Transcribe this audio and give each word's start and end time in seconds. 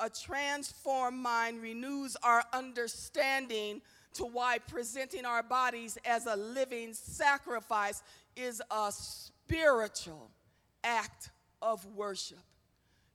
A 0.00 0.08
transformed 0.08 1.18
mind 1.18 1.60
renews 1.60 2.16
our 2.22 2.44
understanding 2.52 3.82
to 4.14 4.24
why 4.24 4.58
presenting 4.58 5.24
our 5.24 5.42
bodies 5.42 5.98
as 6.04 6.26
a 6.26 6.36
living 6.36 6.94
sacrifice 6.94 8.02
is 8.36 8.62
a 8.70 8.92
spiritual 8.92 10.30
act 10.84 11.30
of 11.60 11.84
worship. 11.86 12.38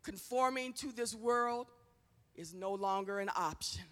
Conforming 0.03 0.73
to 0.73 0.91
this 0.91 1.15
world 1.15 1.67
is 2.35 2.53
no 2.53 2.73
longer 2.73 3.19
an 3.19 3.29
option. 3.35 3.83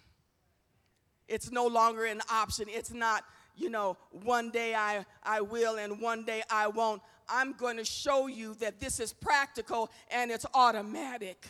It's 1.28 1.50
no 1.50 1.66
longer 1.66 2.04
an 2.04 2.20
option. 2.30 2.66
It's 2.68 2.92
not, 2.92 3.24
you 3.56 3.70
know, 3.70 3.96
one 4.10 4.50
day 4.50 4.74
I, 4.74 5.06
I 5.22 5.40
will 5.40 5.76
and 5.76 6.00
one 6.00 6.24
day 6.24 6.42
I 6.50 6.66
won't. 6.66 7.00
I'm 7.28 7.52
going 7.52 7.78
to 7.78 7.84
show 7.84 8.26
you 8.26 8.54
that 8.54 8.80
this 8.80 9.00
is 9.00 9.12
practical 9.12 9.90
and 10.10 10.30
it's 10.30 10.44
automatic 10.52 11.46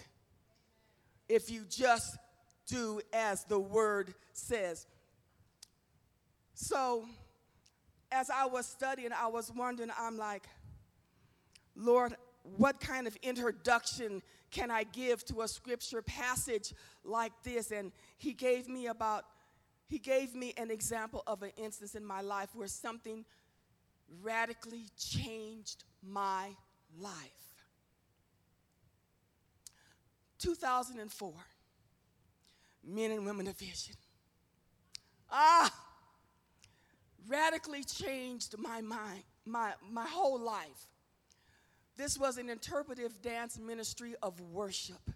if 1.29 1.51
you 1.51 1.65
just 1.69 2.17
do 2.67 3.01
as 3.13 3.45
the 3.45 3.59
word 3.59 4.15
says. 4.33 4.87
So, 6.55 7.05
as 8.11 8.31
I 8.31 8.47
was 8.47 8.67
studying, 8.67 9.11
I 9.13 9.27
was 9.27 9.51
wondering, 9.55 9.91
I'm 9.99 10.19
like, 10.19 10.45
Lord, 11.75 12.15
what 12.57 12.81
kind 12.81 13.07
of 13.07 13.17
introduction 13.23 14.23
can 14.51 14.71
I 14.71 14.85
give 14.85 15.25
to 15.27 15.43
a 15.43 15.49
scripture 15.49 16.03
passage 16.03 16.75
like 17.05 17.33
this? 17.43 17.71
And 17.71 17.93
he 18.19 18.33
gave 18.33 18.69
me 18.69 18.87
about, 18.87 19.25
he 19.89 19.99
gave 19.99 20.35
me 20.35 20.53
an 20.57 20.71
example 20.71 21.23
of 21.27 21.43
an 21.43 21.53
instance 21.57 21.95
in 21.95 22.05
my 22.05 22.21
life 22.21 22.51
where 22.55 22.69
something 22.69 23.25
radically 24.23 24.85
changed 24.99 25.85
my 26.03 26.51
life. 27.01 27.52
2004, 30.43 31.33
men 32.85 33.11
and 33.13 33.25
women 33.25 33.47
of 33.47 33.57
vision. 33.57 33.95
Ah, 35.31 35.73
radically 37.29 37.85
changed 37.85 38.57
my 38.59 38.81
mind, 38.81 39.23
my, 39.47 39.73
my 39.91 40.07
whole 40.07 40.41
life. 40.41 40.89
This 41.97 42.19
was 42.19 42.39
an 42.39 42.49
interpretive 42.51 43.23
dance 43.23 43.59
ministry 43.59 44.15
of 44.23 44.41
worship. 44.41 45.11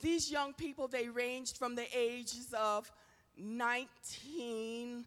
These 0.00 0.30
young 0.30 0.52
people, 0.54 0.88
they 0.88 1.08
ranged 1.08 1.56
from 1.56 1.74
the 1.74 1.86
ages 1.96 2.54
of 2.58 2.90
19, 3.36 5.04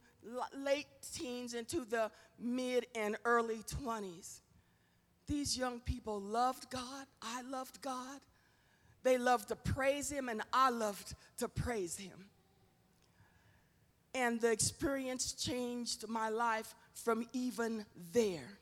late 0.57 0.85
teens 1.13 1.53
into 1.53 1.83
the 1.85 2.11
mid 2.39 2.85
and 2.95 3.17
early 3.25 3.63
20s. 3.63 4.39
These 5.27 5.57
young 5.57 5.79
people 5.79 6.19
loved 6.19 6.69
God. 6.69 7.05
I 7.21 7.41
loved 7.43 7.81
God. 7.81 8.19
They 9.03 9.17
loved 9.17 9.49
to 9.49 9.55
praise 9.55 10.09
Him, 10.09 10.29
and 10.29 10.41
I 10.51 10.69
loved 10.69 11.15
to 11.37 11.47
praise 11.47 11.97
Him. 11.97 12.25
And 14.15 14.39
the 14.39 14.51
experience 14.51 15.33
changed 15.33 16.07
my 16.07 16.29
life 16.29 16.75
from 16.93 17.27
even 17.33 17.85
there. 18.11 18.59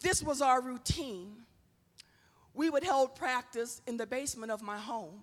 This 0.00 0.22
was 0.22 0.42
our 0.42 0.60
routine. 0.60 1.36
We 2.54 2.70
would 2.70 2.84
hold 2.84 3.14
practice 3.14 3.80
in 3.86 3.96
the 3.96 4.06
basement 4.06 4.50
of 4.50 4.62
my 4.62 4.78
home. 4.78 5.20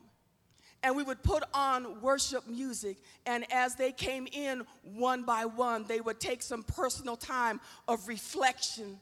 And 0.83 0.95
we 0.95 1.03
would 1.03 1.23
put 1.23 1.43
on 1.53 2.01
worship 2.01 2.47
music. 2.47 2.97
And 3.25 3.51
as 3.51 3.75
they 3.75 3.91
came 3.91 4.27
in 4.31 4.63
one 4.83 5.23
by 5.23 5.45
one, 5.45 5.85
they 5.85 5.99
would 5.99 6.19
take 6.19 6.41
some 6.41 6.63
personal 6.63 7.17
time 7.17 7.59
of 7.87 8.07
reflection 8.07 8.99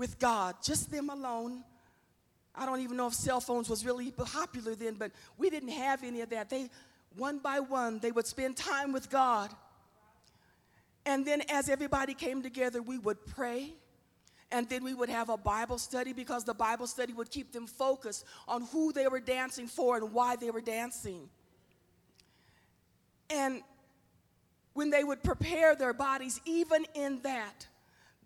with 0.00 0.18
God, 0.18 0.56
just 0.62 0.90
them 0.90 1.10
alone. 1.10 1.62
I 2.54 2.66
don't 2.66 2.80
even 2.80 2.96
know 2.96 3.06
if 3.06 3.14
cell 3.14 3.40
phones 3.40 3.68
was 3.68 3.84
really 3.84 4.10
popular 4.10 4.74
then, 4.74 4.94
but 4.94 5.12
we 5.38 5.50
didn't 5.50 5.68
have 5.68 6.02
any 6.02 6.22
of 6.22 6.30
that. 6.30 6.50
They 6.50 6.68
one 7.16 7.38
by 7.38 7.60
one 7.60 7.98
they 8.00 8.10
would 8.10 8.26
spend 8.26 8.56
time 8.56 8.92
with 8.92 9.10
God. 9.10 9.50
And 11.06 11.24
then 11.24 11.42
as 11.50 11.68
everybody 11.68 12.14
came 12.14 12.42
together, 12.42 12.82
we 12.82 12.98
would 12.98 13.24
pray 13.26 13.74
and 14.52 14.68
then 14.68 14.82
we 14.82 14.94
would 14.94 15.08
have 15.08 15.28
a 15.28 15.36
Bible 15.36 15.78
study 15.78 16.12
because 16.12 16.44
the 16.44 16.54
Bible 16.54 16.86
study 16.86 17.12
would 17.12 17.30
keep 17.30 17.52
them 17.52 17.66
focused 17.66 18.24
on 18.48 18.62
who 18.62 18.92
they 18.92 19.06
were 19.06 19.20
dancing 19.20 19.66
for 19.66 19.96
and 19.96 20.12
why 20.12 20.34
they 20.36 20.50
were 20.50 20.60
dancing. 20.60 21.28
And 23.28 23.62
when 24.72 24.90
they 24.90 25.04
would 25.04 25.22
prepare 25.22 25.76
their 25.76 25.92
bodies, 25.92 26.40
even 26.44 26.84
in 26.94 27.20
that, 27.22 27.66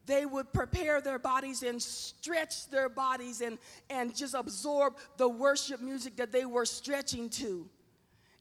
they 0.07 0.27
would 0.27 0.53
prepare 0.53 1.01
their 1.01 1.19
bodies 1.19 1.63
and 1.63 1.83
stretch 1.83 2.69
their 2.69 2.89
bodies 2.89 3.41
and, 3.41 3.59
and 3.91 4.15
just 4.15 4.35
absorb 4.35 4.97
the 5.17 5.29
worship 5.29 5.81
music 5.81 6.17
that 6.17 6.33
they 6.33 6.45
were 6.45 6.67
stretching 6.67 7.29
to. 7.31 7.69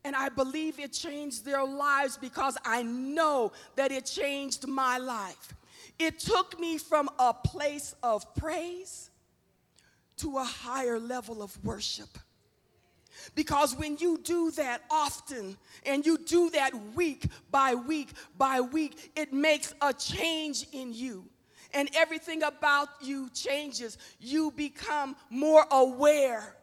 And 0.03 0.15
I 0.15 0.29
believe 0.29 0.79
it 0.79 0.91
changed 0.91 1.45
their 1.45 1.63
lives 1.63 2.17
because 2.17 2.57
I 2.65 2.83
know 2.83 3.53
that 3.75 3.91
it 3.91 4.05
changed 4.05 4.67
my 4.67 4.97
life. 4.97 5.53
It 5.97 6.19
took 6.19 6.59
me 6.59 6.77
from 6.77 7.09
a 7.19 7.33
place 7.33 7.95
of 8.03 8.33
praise 8.35 9.09
to 10.17 10.37
a 10.37 10.43
higher 10.43 10.99
level 10.99 11.41
of 11.41 11.63
worship. 11.63 12.09
Because 13.35 13.75
when 13.75 13.97
you 13.97 14.17
do 14.17 14.51
that 14.51 14.81
often 14.89 15.55
and 15.85 16.05
you 16.05 16.17
do 16.17 16.49
that 16.49 16.73
week 16.95 17.27
by 17.51 17.75
week 17.75 18.09
by 18.37 18.59
week, 18.59 19.11
it 19.15 19.31
makes 19.31 19.73
a 19.81 19.93
change 19.93 20.65
in 20.73 20.93
you. 20.93 21.25
And 21.73 21.89
everything 21.95 22.43
about 22.43 22.89
you 23.01 23.29
changes. 23.33 23.97
You 24.19 24.51
become 24.51 25.15
more 25.29 25.65
aware 25.71 26.55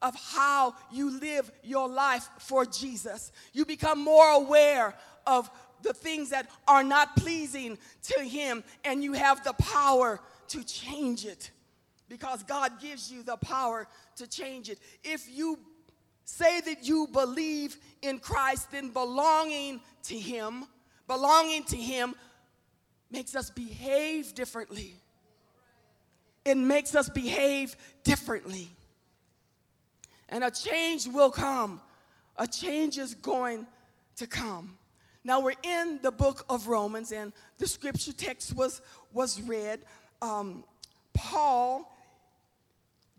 of 0.00 0.14
how 0.14 0.74
you 0.92 1.18
live 1.18 1.50
your 1.62 1.88
life 1.88 2.28
for 2.38 2.64
Jesus. 2.64 3.32
You 3.52 3.64
become 3.64 3.98
more 3.98 4.28
aware 4.28 4.94
of 5.26 5.50
the 5.82 5.94
things 5.94 6.30
that 6.30 6.48
are 6.68 6.84
not 6.84 7.16
pleasing 7.16 7.78
to 8.02 8.20
Him, 8.20 8.64
and 8.84 9.02
you 9.02 9.14
have 9.14 9.44
the 9.44 9.54
power 9.54 10.20
to 10.48 10.64
change 10.64 11.24
it 11.24 11.50
because 12.08 12.42
God 12.42 12.80
gives 12.80 13.10
you 13.10 13.22
the 13.22 13.36
power 13.36 13.88
to 14.16 14.26
change 14.26 14.68
it. 14.68 14.78
If 15.02 15.26
you 15.30 15.58
say 16.24 16.60
that 16.60 16.86
you 16.86 17.08
believe 17.12 17.76
in 18.02 18.18
Christ, 18.18 18.70
then 18.72 18.90
belonging 18.90 19.80
to 20.04 20.18
Him, 20.18 20.64
belonging 21.06 21.64
to 21.64 21.76
Him 21.76 22.14
makes 23.14 23.36
us 23.36 23.48
behave 23.48 24.34
differently. 24.34 24.94
It 26.44 26.56
makes 26.56 26.94
us 26.94 27.08
behave 27.08 27.76
differently. 28.02 28.68
And 30.28 30.42
a 30.42 30.50
change 30.50 31.06
will 31.06 31.30
come. 31.30 31.80
A 32.36 32.46
change 32.46 32.98
is 32.98 33.14
going 33.14 33.66
to 34.16 34.26
come. 34.26 34.76
Now 35.22 35.40
we're 35.40 35.54
in 35.62 36.00
the 36.02 36.10
book 36.10 36.44
of 36.48 36.66
Romans, 36.66 37.12
and 37.12 37.32
the 37.58 37.66
scripture 37.66 38.12
text 38.12 38.54
was, 38.54 38.82
was 39.12 39.40
read. 39.42 39.80
Um, 40.20 40.64
Paul 41.14 41.90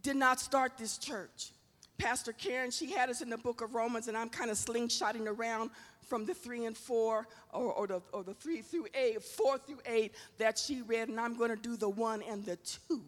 did 0.04 0.18
not 0.18 0.40
start 0.40 0.74
this 0.78 0.98
church. 0.98 1.52
Pastor 1.98 2.34
Karen, 2.34 2.70
she 2.70 2.92
had 2.92 3.10
us 3.10 3.22
in 3.22 3.30
the 3.30 3.38
book 3.38 3.62
of 3.62 3.74
Romans, 3.74 4.10
and 4.10 4.18
I'm 4.18 4.30
kind 4.30 4.52
of 4.52 4.58
slingshotting 4.58 5.26
around 5.26 5.70
from 6.06 6.26
the 6.26 6.34
three 6.34 6.66
and 6.66 6.78
four, 6.78 7.28
or, 7.52 7.72
or, 7.72 7.88
the, 7.88 8.02
or 8.14 8.24
the 8.24 8.34
three 8.34 8.62
through 8.62 8.88
eight, 8.94 9.22
four 9.24 9.58
through 9.58 9.80
eight 9.86 10.14
that 10.38 10.58
she 10.58 10.82
read, 10.82 11.10
and 11.10 11.20
I'm 11.20 11.36
going 11.36 11.50
to 11.50 11.56
do 11.56 11.76
the 11.76 11.90
one 11.90 12.22
and 12.22 12.46
the 12.46 12.58
two. 12.58 13.04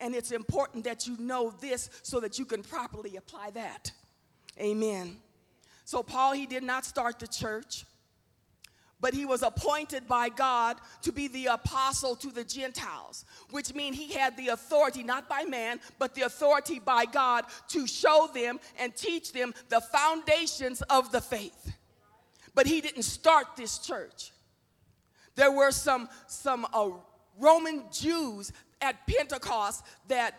And 0.00 0.14
it's 0.14 0.32
important 0.32 0.84
that 0.84 1.06
you 1.06 1.16
know 1.18 1.52
this 1.60 1.88
so 2.02 2.20
that 2.20 2.38
you 2.38 2.44
can 2.44 2.62
properly 2.62 3.16
apply 3.16 3.50
that. 3.50 3.92
Amen. 4.60 5.16
So, 5.84 6.02
Paul, 6.02 6.32
he 6.32 6.46
did 6.46 6.62
not 6.62 6.84
start 6.84 7.18
the 7.18 7.28
church 7.28 7.84
but 9.02 9.12
he 9.12 9.26
was 9.26 9.42
appointed 9.42 10.06
by 10.06 10.28
God 10.28 10.76
to 11.02 11.10
be 11.10 11.26
the 11.26 11.46
apostle 11.46 12.14
to 12.16 12.30
the 12.30 12.44
Gentiles, 12.44 13.24
which 13.50 13.74
means 13.74 13.98
he 13.98 14.12
had 14.12 14.36
the 14.36 14.48
authority, 14.48 15.02
not 15.02 15.28
by 15.28 15.42
man, 15.42 15.80
but 15.98 16.14
the 16.14 16.22
authority 16.22 16.78
by 16.78 17.04
God 17.04 17.44
to 17.70 17.86
show 17.88 18.30
them 18.32 18.60
and 18.78 18.94
teach 18.94 19.32
them 19.32 19.52
the 19.68 19.80
foundations 19.80 20.82
of 20.82 21.10
the 21.10 21.20
faith. 21.20 21.71
But 22.54 22.66
he 22.66 22.80
didn't 22.80 23.04
start 23.04 23.56
this 23.56 23.78
church. 23.78 24.32
There 25.34 25.50
were 25.50 25.70
some, 25.70 26.08
some 26.26 26.66
uh, 26.72 26.90
Roman 27.38 27.84
Jews 27.90 28.52
at 28.80 29.06
Pentecost 29.06 29.84
that 30.08 30.38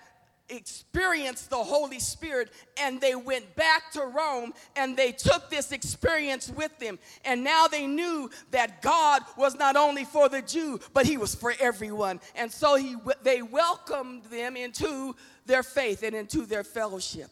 experienced 0.49 1.49
the 1.49 1.55
Holy 1.55 1.99
Spirit 1.99 2.51
and 2.77 2.99
they 2.99 3.15
went 3.15 3.55
back 3.55 3.91
to 3.93 4.01
Rome 4.01 4.53
and 4.75 4.95
they 4.95 5.11
took 5.11 5.49
this 5.49 5.71
experience 5.71 6.49
with 6.49 6.77
them. 6.79 6.99
And 7.25 7.43
now 7.43 7.67
they 7.67 7.87
knew 7.87 8.29
that 8.51 8.81
God 8.81 9.23
was 9.37 9.55
not 9.55 9.75
only 9.75 10.05
for 10.05 10.29
the 10.29 10.41
Jew, 10.41 10.79
but 10.93 11.05
he 11.05 11.17
was 11.17 11.33
for 11.33 11.53
everyone. 11.59 12.19
And 12.35 12.51
so 12.51 12.75
he, 12.75 12.95
they 13.23 13.41
welcomed 13.41 14.25
them 14.25 14.55
into 14.55 15.15
their 15.45 15.63
faith 15.63 16.03
and 16.03 16.15
into 16.15 16.45
their 16.45 16.63
fellowship. 16.63 17.29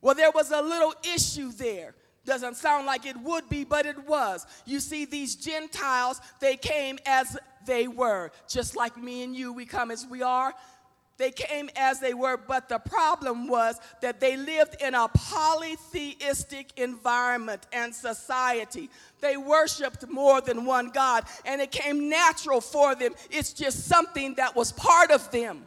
Well, 0.00 0.14
there 0.14 0.30
was 0.30 0.52
a 0.52 0.62
little 0.62 0.94
issue 1.14 1.50
there. 1.52 1.94
Doesn't 2.26 2.56
sound 2.56 2.84
like 2.84 3.06
it 3.06 3.16
would 3.16 3.48
be, 3.48 3.64
but 3.64 3.86
it 3.86 4.06
was. 4.06 4.44
You 4.66 4.80
see, 4.80 5.06
these 5.06 5.34
Gentiles, 5.36 6.20
they 6.40 6.56
came 6.56 6.98
as 7.06 7.38
they 7.64 7.88
were, 7.88 8.32
just 8.48 8.76
like 8.76 8.96
me 8.96 9.22
and 9.24 9.34
you, 9.34 9.52
we 9.52 9.64
come 9.64 9.90
as 9.90 10.06
we 10.06 10.22
are 10.22 10.52
They 11.18 11.30
came 11.30 11.70
as 11.76 11.98
they 11.98 12.12
were, 12.12 12.36
but 12.36 12.68
the 12.68 12.78
problem 12.78 13.48
was 13.48 13.80
that 14.02 14.20
they 14.20 14.36
lived 14.36 14.76
in 14.82 14.94
a 14.94 15.08
polytheistic 15.08 16.78
environment 16.78 17.66
and 17.72 17.94
society. 17.94 18.90
They 19.20 19.36
worshiped 19.36 20.06
more 20.08 20.40
than 20.42 20.66
one 20.66 20.90
God, 20.90 21.24
and 21.46 21.60
it 21.60 21.70
came 21.70 22.10
natural 22.10 22.60
for 22.60 22.94
them. 22.94 23.14
It's 23.30 23.52
just 23.52 23.86
something 23.86 24.34
that 24.34 24.54
was 24.54 24.72
part 24.72 25.10
of 25.10 25.30
them. 25.30 25.66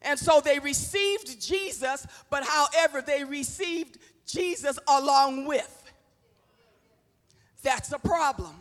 And 0.00 0.18
so 0.18 0.40
they 0.40 0.60
received 0.60 1.42
Jesus, 1.42 2.06
but 2.30 2.44
however, 2.44 3.02
they 3.02 3.24
received 3.24 3.98
Jesus 4.28 4.78
along 4.86 5.46
with. 5.46 5.74
That's 7.62 7.90
a 7.92 7.98
problem. 7.98 8.54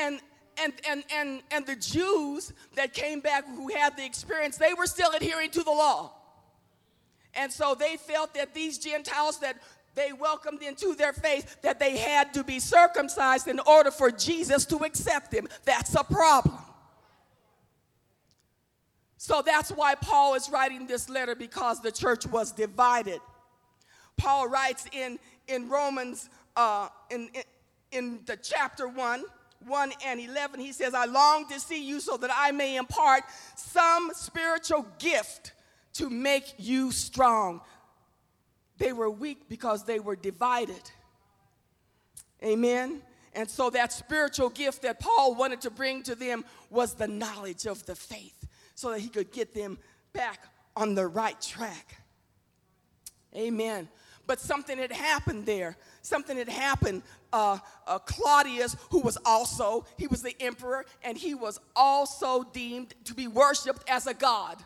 And 0.00 0.20
and, 0.56 0.72
and, 0.88 1.04
and, 1.12 1.42
and 1.50 1.66
the 1.66 1.76
Jews 1.76 2.52
that 2.76 2.94
came 2.94 3.20
back 3.20 3.44
who 3.44 3.74
had 3.74 3.96
the 3.96 4.04
experience, 4.04 4.56
they 4.56 4.74
were 4.74 4.86
still 4.86 5.10
adhering 5.10 5.50
to 5.50 5.62
the 5.62 5.70
law. 5.70 6.12
And 7.34 7.52
so 7.52 7.74
they 7.74 7.96
felt 7.96 8.34
that 8.34 8.54
these 8.54 8.78
Gentiles 8.78 9.40
that 9.40 9.56
they 9.94 10.12
welcomed 10.12 10.62
into 10.62 10.94
their 10.94 11.12
faith, 11.12 11.56
that 11.62 11.78
they 11.78 11.96
had 11.96 12.34
to 12.34 12.44
be 12.44 12.58
circumcised 12.58 13.48
in 13.48 13.60
order 13.60 13.90
for 13.90 14.10
Jesus 14.10 14.64
to 14.66 14.76
accept 14.78 15.30
them. 15.30 15.48
That's 15.64 15.94
a 15.94 16.04
problem. 16.04 16.58
So 19.16 19.42
that's 19.44 19.70
why 19.70 19.94
Paul 19.94 20.34
is 20.34 20.50
writing 20.50 20.86
this 20.86 21.08
letter 21.08 21.34
because 21.34 21.80
the 21.80 21.92
church 21.92 22.26
was 22.26 22.52
divided. 22.52 23.20
Paul 24.16 24.48
writes 24.48 24.86
in, 24.92 25.18
in 25.48 25.68
Romans, 25.68 26.28
uh, 26.56 26.88
in, 27.10 27.28
in, 27.34 27.42
in 27.92 28.20
the 28.26 28.36
chapter 28.36 28.88
1, 28.88 29.24
1 29.66 29.92
and 30.06 30.20
11, 30.20 30.60
he 30.60 30.72
says, 30.72 30.94
I 30.94 31.06
long 31.06 31.48
to 31.48 31.58
see 31.58 31.84
you 31.84 32.00
so 32.00 32.16
that 32.16 32.30
I 32.34 32.50
may 32.50 32.76
impart 32.76 33.24
some 33.56 34.10
spiritual 34.14 34.86
gift 34.98 35.52
to 35.94 36.10
make 36.10 36.54
you 36.58 36.92
strong. 36.92 37.60
They 38.78 38.92
were 38.92 39.10
weak 39.10 39.48
because 39.48 39.84
they 39.84 40.00
were 40.00 40.16
divided. 40.16 40.90
Amen. 42.42 43.00
And 43.34 43.48
so 43.48 43.70
that 43.70 43.92
spiritual 43.92 44.50
gift 44.50 44.82
that 44.82 45.00
Paul 45.00 45.34
wanted 45.34 45.60
to 45.62 45.70
bring 45.70 46.02
to 46.04 46.14
them 46.14 46.44
was 46.70 46.94
the 46.94 47.08
knowledge 47.08 47.66
of 47.66 47.84
the 47.86 47.94
faith 47.94 48.46
so 48.74 48.90
that 48.90 49.00
he 49.00 49.08
could 49.08 49.32
get 49.32 49.54
them 49.54 49.78
back 50.12 50.40
on 50.76 50.94
the 50.94 51.06
right 51.06 51.40
track. 51.40 51.96
Amen. 53.34 53.88
But 54.26 54.40
something 54.40 54.78
had 54.78 54.92
happened 54.92 55.46
there. 55.46 55.76
Something 56.02 56.38
had 56.38 56.48
happened. 56.48 57.02
Uh, 57.32 57.58
uh, 57.86 57.98
Claudius, 57.98 58.76
who 58.90 59.00
was 59.00 59.18
also, 59.24 59.84
he 59.98 60.06
was 60.06 60.22
the 60.22 60.34
emperor, 60.40 60.86
and 61.02 61.18
he 61.18 61.34
was 61.34 61.60
also 61.76 62.44
deemed 62.52 62.94
to 63.04 63.14
be 63.14 63.26
worshiped 63.26 63.84
as 63.88 64.06
a 64.06 64.14
god. 64.14 64.58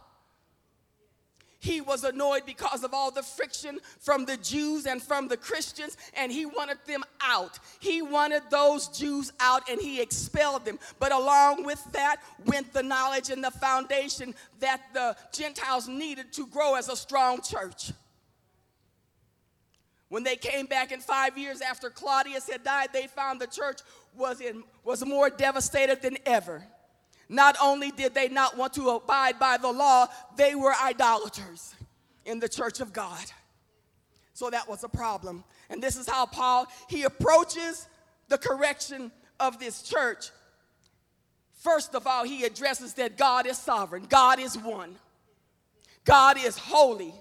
He 1.60 1.80
was 1.80 2.04
annoyed 2.04 2.46
because 2.46 2.84
of 2.84 2.94
all 2.94 3.10
the 3.10 3.22
friction 3.22 3.80
from 3.98 4.24
the 4.24 4.36
Jews 4.36 4.86
and 4.86 5.02
from 5.02 5.26
the 5.26 5.36
Christians, 5.36 5.96
and 6.14 6.30
he 6.30 6.46
wanted 6.46 6.78
them 6.86 7.02
out. 7.20 7.58
He 7.80 8.00
wanted 8.00 8.42
those 8.48 8.86
Jews 8.88 9.32
out 9.40 9.68
and 9.68 9.80
he 9.80 10.00
expelled 10.00 10.64
them. 10.64 10.78
But 11.00 11.12
along 11.12 11.64
with 11.64 11.84
that 11.92 12.22
went 12.46 12.72
the 12.72 12.82
knowledge 12.82 13.30
and 13.30 13.42
the 13.42 13.50
foundation 13.50 14.36
that 14.60 14.82
the 14.94 15.16
Gentiles 15.32 15.88
needed 15.88 16.32
to 16.34 16.46
grow 16.46 16.76
as 16.76 16.88
a 16.88 16.96
strong 16.96 17.42
church. 17.42 17.90
When 20.08 20.22
they 20.22 20.36
came 20.36 20.66
back 20.66 20.90
in 20.90 21.00
five 21.00 21.36
years 21.36 21.60
after 21.60 21.90
Claudius 21.90 22.48
had 22.48 22.64
died, 22.64 22.88
they 22.92 23.06
found 23.06 23.40
the 23.40 23.46
church 23.46 23.80
was, 24.16 24.40
in, 24.40 24.64
was 24.84 25.04
more 25.04 25.28
devastated 25.28 26.00
than 26.00 26.16
ever. 26.24 26.64
Not 27.28 27.56
only 27.62 27.90
did 27.90 28.14
they 28.14 28.28
not 28.28 28.56
want 28.56 28.72
to 28.74 28.88
abide 28.90 29.38
by 29.38 29.58
the 29.58 29.70
law, 29.70 30.06
they 30.36 30.54
were 30.54 30.72
idolaters 30.82 31.74
in 32.24 32.40
the 32.40 32.48
church 32.48 32.80
of 32.80 32.92
God. 32.92 33.24
So 34.32 34.48
that 34.50 34.68
was 34.68 34.82
a 34.82 34.88
problem. 34.88 35.44
And 35.68 35.82
this 35.82 35.96
is 35.96 36.08
how 36.08 36.24
Paul 36.24 36.68
he 36.88 37.02
approaches 37.02 37.86
the 38.28 38.38
correction 38.38 39.12
of 39.40 39.58
this 39.58 39.82
church. 39.82 40.30
First 41.54 41.94
of 41.94 42.06
all, 42.06 42.24
he 42.24 42.44
addresses 42.44 42.94
that 42.94 43.18
God 43.18 43.46
is 43.46 43.58
sovereign. 43.58 44.06
God 44.08 44.38
is 44.38 44.56
one. 44.56 44.94
God 46.04 46.38
is 46.38 46.56
holy. 46.56 47.12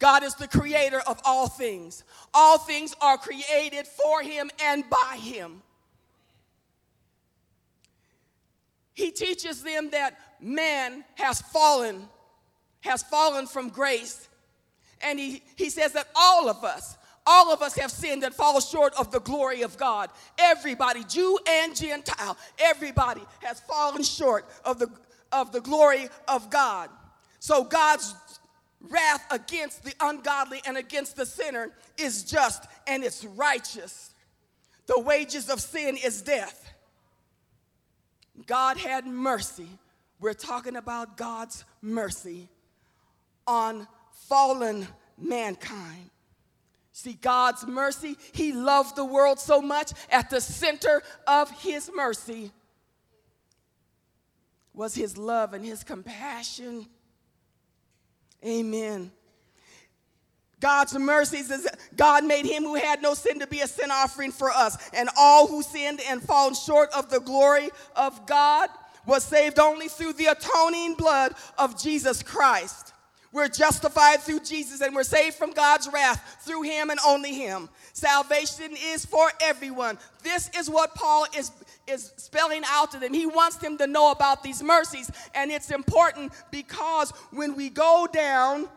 God 0.00 0.24
is 0.24 0.34
the 0.34 0.48
creator 0.48 1.00
of 1.06 1.20
all 1.24 1.46
things. 1.46 2.02
All 2.34 2.58
things 2.58 2.96
are 3.00 3.18
created 3.18 3.86
for 3.86 4.22
him 4.22 4.50
and 4.64 4.82
by 4.90 5.18
him. 5.20 5.62
He 8.94 9.10
teaches 9.10 9.62
them 9.62 9.90
that 9.90 10.18
man 10.40 11.04
has 11.14 11.40
fallen, 11.40 12.08
has 12.80 13.02
fallen 13.02 13.46
from 13.46 13.68
grace. 13.68 14.28
And 15.02 15.18
he, 15.18 15.42
he 15.56 15.70
says 15.70 15.92
that 15.92 16.08
all 16.16 16.48
of 16.48 16.64
us, 16.64 16.96
all 17.26 17.52
of 17.52 17.60
us 17.60 17.76
have 17.76 17.90
sinned 17.90 18.24
and 18.24 18.34
fall 18.34 18.58
short 18.60 18.94
of 18.98 19.12
the 19.12 19.20
glory 19.20 19.62
of 19.62 19.76
God. 19.76 20.08
Everybody, 20.38 21.04
Jew 21.04 21.38
and 21.46 21.76
Gentile, 21.76 22.38
everybody 22.58 23.22
has 23.42 23.60
fallen 23.60 24.02
short 24.02 24.46
of 24.64 24.78
the, 24.78 24.88
of 25.30 25.52
the 25.52 25.60
glory 25.60 26.08
of 26.26 26.50
God. 26.50 26.88
So 27.38 27.64
God's 27.64 28.14
wrath 28.80 29.24
against 29.30 29.84
the 29.84 29.94
ungodly 30.00 30.60
and 30.66 30.76
against 30.76 31.16
the 31.16 31.26
sinner 31.26 31.70
is 31.96 32.24
just 32.24 32.64
and 32.86 33.04
it's 33.04 33.24
righteous. 33.24 34.14
The 34.86 35.00
wages 35.00 35.50
of 35.50 35.60
sin 35.60 35.96
is 35.96 36.22
death. 36.22 36.72
God 38.46 38.76
had 38.76 39.06
mercy. 39.06 39.68
We're 40.18 40.34
talking 40.34 40.76
about 40.76 41.16
God's 41.16 41.64
mercy 41.82 42.48
on 43.46 43.86
fallen 44.28 44.86
mankind. 45.18 46.10
See, 46.92 47.14
God's 47.14 47.66
mercy, 47.66 48.16
He 48.32 48.52
loved 48.52 48.96
the 48.96 49.04
world 49.04 49.38
so 49.38 49.62
much, 49.62 49.92
at 50.10 50.28
the 50.28 50.40
center 50.40 51.02
of 51.26 51.50
His 51.62 51.90
mercy 51.94 52.50
was 54.74 54.94
His 54.94 55.16
love 55.16 55.54
and 55.54 55.64
His 55.64 55.82
compassion 55.82 56.86
Amen. 58.44 59.12
God's 60.60 60.96
mercies 60.98 61.50
is 61.50 61.66
God 61.96 62.24
made 62.24 62.44
him 62.44 62.62
who 62.62 62.74
had 62.74 63.00
no 63.00 63.14
sin 63.14 63.38
to 63.40 63.46
be 63.46 63.60
a 63.60 63.66
sin 63.66 63.90
offering 63.90 64.30
for 64.30 64.50
us. 64.50 64.76
And 64.92 65.08
all 65.16 65.46
who 65.46 65.62
sinned 65.62 66.00
and 66.08 66.22
fallen 66.22 66.54
short 66.54 66.90
of 66.94 67.10
the 67.10 67.20
glory 67.20 67.70
of 67.96 68.26
God 68.26 68.68
was 69.06 69.24
saved 69.24 69.58
only 69.58 69.88
through 69.88 70.12
the 70.12 70.26
atoning 70.26 70.94
blood 70.94 71.34
of 71.58 71.80
Jesus 71.80 72.22
Christ. 72.22 72.89
We're 73.32 73.48
justified 73.48 74.20
through 74.20 74.40
Jesus 74.40 74.80
and 74.80 74.94
we're 74.94 75.04
saved 75.04 75.36
from 75.36 75.52
God's 75.52 75.88
wrath 75.92 76.38
through 76.40 76.62
him 76.62 76.90
and 76.90 76.98
only 77.06 77.32
him. 77.32 77.68
Salvation 77.92 78.74
is 78.76 79.04
for 79.04 79.30
everyone. 79.40 79.98
This 80.24 80.50
is 80.58 80.68
what 80.68 80.96
Paul 80.96 81.26
is, 81.36 81.52
is 81.86 82.12
spelling 82.16 82.62
out 82.66 82.90
to 82.90 82.98
them. 82.98 83.14
He 83.14 83.26
wants 83.26 83.56
them 83.56 83.78
to 83.78 83.86
know 83.86 84.10
about 84.10 84.42
these 84.42 84.62
mercies. 84.62 85.10
And 85.34 85.52
it's 85.52 85.70
important 85.70 86.32
because 86.50 87.12
when 87.30 87.54
we 87.54 87.70
go 87.70 88.08
down 88.12 88.68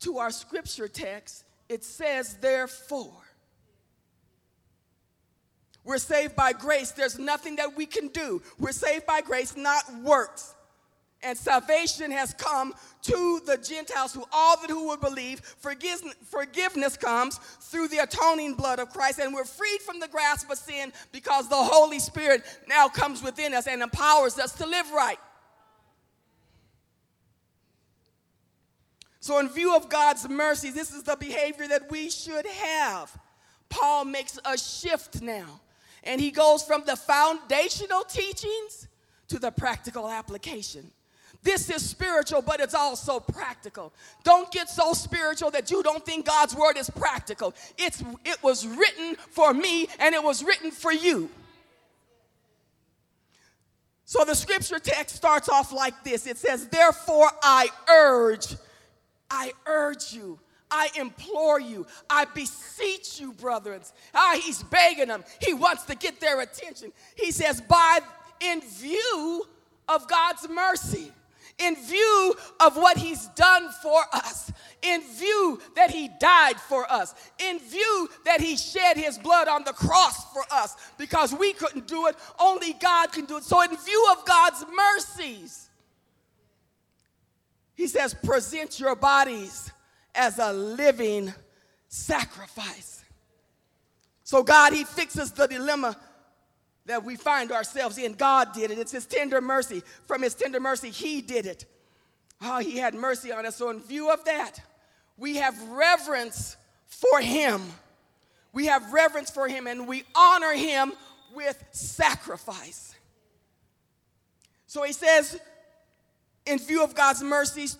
to 0.00 0.18
our 0.18 0.30
scripture 0.30 0.88
text, 0.88 1.44
it 1.68 1.84
says, 1.84 2.38
therefore. 2.40 3.12
We're 5.84 5.98
saved 5.98 6.36
by 6.36 6.52
grace. 6.52 6.92
There's 6.92 7.18
nothing 7.18 7.56
that 7.56 7.76
we 7.76 7.86
can 7.86 8.08
do. 8.08 8.40
We're 8.58 8.72
saved 8.72 9.04
by 9.04 9.20
grace, 9.20 9.56
not 9.56 9.82
works. 10.02 10.54
And 11.22 11.38
salvation 11.38 12.10
has 12.10 12.34
come 12.34 12.74
to 13.02 13.40
the 13.46 13.56
Gentiles, 13.56 14.12
who 14.12 14.24
all 14.32 14.60
that 14.60 14.70
who 14.70 14.88
would 14.88 15.00
believe. 15.00 15.40
Forgiveness, 15.40 16.14
forgiveness 16.24 16.96
comes 16.96 17.38
through 17.60 17.88
the 17.88 17.98
atoning 17.98 18.54
blood 18.54 18.80
of 18.80 18.90
Christ, 18.90 19.20
and 19.20 19.32
we're 19.32 19.44
freed 19.44 19.80
from 19.82 20.00
the 20.00 20.08
grasp 20.08 20.50
of 20.50 20.58
sin 20.58 20.92
because 21.12 21.48
the 21.48 21.54
Holy 21.54 22.00
Spirit 22.00 22.42
now 22.68 22.88
comes 22.88 23.22
within 23.22 23.54
us 23.54 23.68
and 23.68 23.82
empowers 23.82 24.38
us 24.38 24.52
to 24.54 24.66
live 24.66 24.90
right. 24.90 25.18
So, 29.20 29.38
in 29.38 29.48
view 29.48 29.76
of 29.76 29.88
God's 29.88 30.28
mercy, 30.28 30.70
this 30.70 30.92
is 30.92 31.04
the 31.04 31.14
behavior 31.14 31.68
that 31.68 31.88
we 31.88 32.10
should 32.10 32.44
have. 32.44 33.16
Paul 33.68 34.04
makes 34.04 34.36
a 34.44 34.58
shift 34.58 35.22
now, 35.22 35.60
and 36.02 36.20
he 36.20 36.32
goes 36.32 36.64
from 36.64 36.82
the 36.84 36.96
foundational 36.96 38.02
teachings 38.02 38.88
to 39.28 39.38
the 39.38 39.52
practical 39.52 40.08
application. 40.08 40.90
This 41.42 41.68
is 41.70 41.88
spiritual, 41.88 42.40
but 42.40 42.60
it's 42.60 42.74
also 42.74 43.18
practical. 43.18 43.92
Don't 44.22 44.50
get 44.52 44.68
so 44.68 44.92
spiritual 44.92 45.50
that 45.50 45.70
you 45.70 45.82
don't 45.82 46.04
think 46.06 46.26
God's 46.26 46.54
word 46.54 46.76
is 46.76 46.88
practical. 46.88 47.52
It's, 47.76 48.02
it 48.24 48.40
was 48.42 48.66
written 48.66 49.16
for 49.30 49.52
me 49.52 49.88
and 49.98 50.14
it 50.14 50.22
was 50.22 50.44
written 50.44 50.70
for 50.70 50.92
you. 50.92 51.28
So 54.04 54.24
the 54.24 54.34
scripture 54.34 54.78
text 54.78 55.16
starts 55.16 55.48
off 55.48 55.72
like 55.72 56.04
this 56.04 56.26
it 56.26 56.36
says, 56.36 56.68
Therefore, 56.68 57.30
I 57.42 57.68
urge, 57.88 58.54
I 59.30 59.52
urge 59.66 60.12
you. 60.12 60.38
I 60.74 60.88
implore 60.98 61.60
you, 61.60 61.86
I 62.08 62.24
beseech 62.24 63.20
you, 63.20 63.34
brethren. 63.34 63.82
Ah, 64.14 64.40
he's 64.42 64.62
begging 64.62 65.08
them. 65.08 65.22
He 65.38 65.52
wants 65.52 65.84
to 65.84 65.94
get 65.94 66.18
their 66.18 66.40
attention. 66.40 66.92
He 67.14 67.30
says, 67.30 67.60
by 67.60 68.00
in 68.40 68.62
view 68.62 69.46
of 69.86 70.08
God's 70.08 70.48
mercy, 70.48 71.12
in 71.66 71.76
view 71.76 72.34
of 72.60 72.76
what 72.76 72.96
He's 72.96 73.26
done 73.28 73.70
for 73.82 74.02
us, 74.12 74.52
in 74.82 75.02
view 75.16 75.60
that 75.76 75.90
He 75.90 76.10
died 76.20 76.58
for 76.60 76.90
us, 76.90 77.14
in 77.38 77.58
view 77.58 78.08
that 78.24 78.40
He 78.40 78.56
shed 78.56 78.96
His 78.96 79.18
blood 79.18 79.48
on 79.48 79.64
the 79.64 79.72
cross 79.72 80.32
for 80.32 80.44
us, 80.50 80.76
because 80.98 81.34
we 81.34 81.52
couldn't 81.52 81.86
do 81.86 82.06
it, 82.06 82.16
only 82.40 82.72
God 82.74 83.12
can 83.12 83.24
do 83.24 83.36
it. 83.36 83.44
So, 83.44 83.60
in 83.62 83.70
view 83.76 84.08
of 84.12 84.24
God's 84.24 84.64
mercies, 84.74 85.68
He 87.74 87.86
says, 87.86 88.14
present 88.14 88.80
your 88.80 88.96
bodies 88.96 89.70
as 90.14 90.38
a 90.38 90.52
living 90.52 91.32
sacrifice. 91.88 93.04
So, 94.24 94.42
God, 94.42 94.72
He 94.72 94.84
fixes 94.84 95.30
the 95.32 95.46
dilemma 95.46 95.96
that 96.86 97.04
we 97.04 97.16
find 97.16 97.52
ourselves 97.52 97.98
in. 97.98 98.14
God 98.14 98.52
did 98.52 98.70
it. 98.70 98.78
It's 98.78 98.92
His 98.92 99.06
tender 99.06 99.40
mercy. 99.40 99.82
From 100.06 100.22
His 100.22 100.34
tender 100.34 100.60
mercy, 100.60 100.90
He 100.90 101.20
did 101.20 101.46
it. 101.46 101.64
Oh, 102.40 102.58
He 102.58 102.76
had 102.76 102.94
mercy 102.94 103.32
on 103.32 103.46
us. 103.46 103.56
So, 103.56 103.70
in 103.70 103.80
view 103.80 104.10
of 104.10 104.24
that, 104.24 104.60
we 105.16 105.36
have 105.36 105.60
reverence 105.68 106.56
for 106.86 107.20
Him. 107.20 107.62
We 108.52 108.66
have 108.66 108.92
reverence 108.92 109.30
for 109.30 109.48
Him 109.48 109.66
and 109.66 109.86
we 109.86 110.04
honor 110.14 110.52
Him 110.52 110.92
with 111.34 111.62
sacrifice. 111.70 112.94
So, 114.66 114.82
He 114.82 114.92
says, 114.92 115.40
in 116.46 116.58
view 116.58 116.82
of 116.82 116.94
God's 116.94 117.22
mercies, 117.22 117.78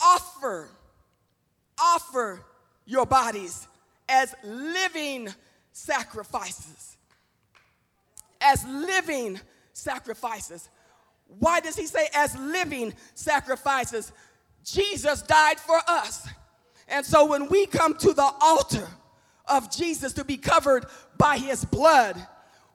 offer, 0.00 0.68
offer 1.80 2.40
your 2.84 3.06
bodies 3.06 3.66
as 4.08 4.32
living 4.44 5.28
sacrifices 5.72 6.95
as 8.46 8.64
living 8.64 9.40
sacrifices. 9.72 10.68
Why 11.38 11.60
does 11.60 11.76
he 11.76 11.86
say 11.86 12.08
as 12.14 12.38
living 12.38 12.94
sacrifices? 13.14 14.12
Jesus 14.64 15.22
died 15.22 15.58
for 15.60 15.78
us. 15.88 16.28
And 16.88 17.04
so 17.04 17.24
when 17.26 17.48
we 17.48 17.66
come 17.66 17.94
to 17.98 18.12
the 18.12 18.30
altar 18.40 18.86
of 19.48 19.70
Jesus 19.70 20.12
to 20.14 20.24
be 20.24 20.36
covered 20.36 20.86
by 21.18 21.38
his 21.38 21.64
blood, 21.64 22.16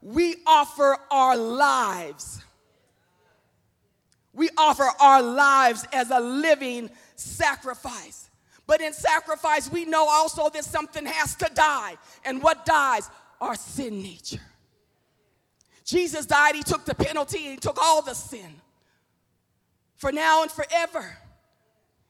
we 0.02 0.36
offer 0.46 0.98
our 1.10 1.38
lives. 1.38 2.44
We 4.34 4.50
offer 4.58 4.88
our 5.00 5.22
lives 5.22 5.86
as 5.94 6.10
a 6.12 6.20
living 6.20 6.90
sacrifice. 7.16 8.30
But 8.68 8.82
in 8.82 8.94
sacrifice, 8.94 9.72
we 9.72 9.86
know 9.86 10.08
also 10.08 10.50
that 10.50 10.66
something 10.66 11.06
has 11.06 11.36
to 11.36 11.50
die. 11.54 11.96
And 12.26 12.42
what 12.42 12.66
dies? 12.66 13.10
Our 13.40 13.56
sin 13.56 14.02
nature. 14.02 14.40
Jesus 15.92 16.26
died, 16.26 16.56
he 16.56 16.64
took 16.64 16.86
the 16.86 16.96
penalty, 16.96 17.40
he 17.40 17.58
took 17.58 17.78
all 17.78 18.02
the 18.02 18.14
sin. 18.14 18.62
For 19.98 20.10
now 20.14 20.42
and 20.42 20.50
forever, 20.50 21.18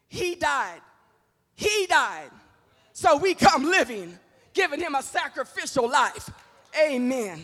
he 0.07 0.35
died. 0.35 0.81
He 1.55 1.87
died. 1.87 2.29
So 2.93 3.17
we 3.17 3.33
come 3.33 3.63
living, 3.63 4.19
giving 4.53 4.79
him 4.79 4.93
a 4.93 5.01
sacrificial 5.01 5.89
life. 5.89 6.29
Amen. 6.79 7.43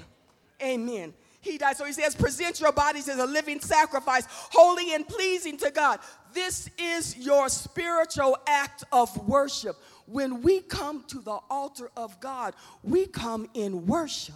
Amen. 0.62 1.16
He 1.42 1.58
died. 1.58 1.76
So 1.76 1.86
he 1.86 1.94
says, 1.94 2.16
present 2.16 2.60
your 2.60 2.72
bodies 2.72 3.10
as 3.10 3.18
a 3.18 3.26
living 3.26 3.60
sacrifice, 3.60 4.26
holy 4.30 4.94
and 4.94 5.08
pleasing 5.08 5.58
to 5.58 5.72
God. 5.72 6.00
This 6.34 6.70
is 6.78 7.18
your 7.18 7.50
spiritual 7.50 8.38
act 8.46 8.84
of 8.92 9.28
worship. 9.28 9.76
When 10.06 10.44
we 10.44 10.60
come 10.60 11.04
to 11.08 11.20
the 11.20 11.40
altar 11.50 11.90
of 11.98 12.20
God, 12.20 12.54
we 12.84 13.08
come 13.08 13.50
in 13.56 13.88
worship. 13.88 14.36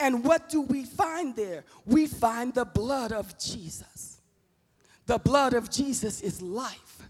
And 0.00 0.24
what 0.24 0.48
do 0.48 0.62
we 0.62 0.84
find 0.84 1.36
there? 1.36 1.64
We 1.86 2.06
find 2.06 2.52
the 2.52 2.64
blood 2.64 3.12
of 3.12 3.38
Jesus. 3.38 4.20
The 5.06 5.18
blood 5.18 5.54
of 5.54 5.70
Jesus 5.70 6.20
is 6.20 6.42
life. 6.42 7.08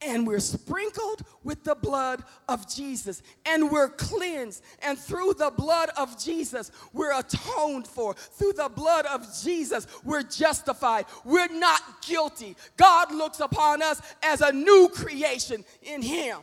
And 0.00 0.26
we're 0.26 0.40
sprinkled 0.40 1.22
with 1.44 1.64
the 1.64 1.74
blood 1.74 2.24
of 2.48 2.68
Jesus. 2.68 3.22
And 3.46 3.70
we're 3.70 3.88
cleansed. 3.88 4.62
And 4.82 4.98
through 4.98 5.34
the 5.34 5.50
blood 5.50 5.90
of 5.96 6.22
Jesus, 6.22 6.70
we're 6.92 7.18
atoned 7.18 7.86
for. 7.86 8.14
Through 8.14 8.54
the 8.54 8.68
blood 8.68 9.06
of 9.06 9.26
Jesus, 9.42 9.86
we're 10.04 10.22
justified. 10.22 11.06
We're 11.24 11.48
not 11.48 12.02
guilty. 12.06 12.56
God 12.76 13.14
looks 13.14 13.40
upon 13.40 13.80
us 13.80 14.02
as 14.22 14.40
a 14.42 14.52
new 14.52 14.90
creation 14.92 15.64
in 15.82 16.02
Him. 16.02 16.38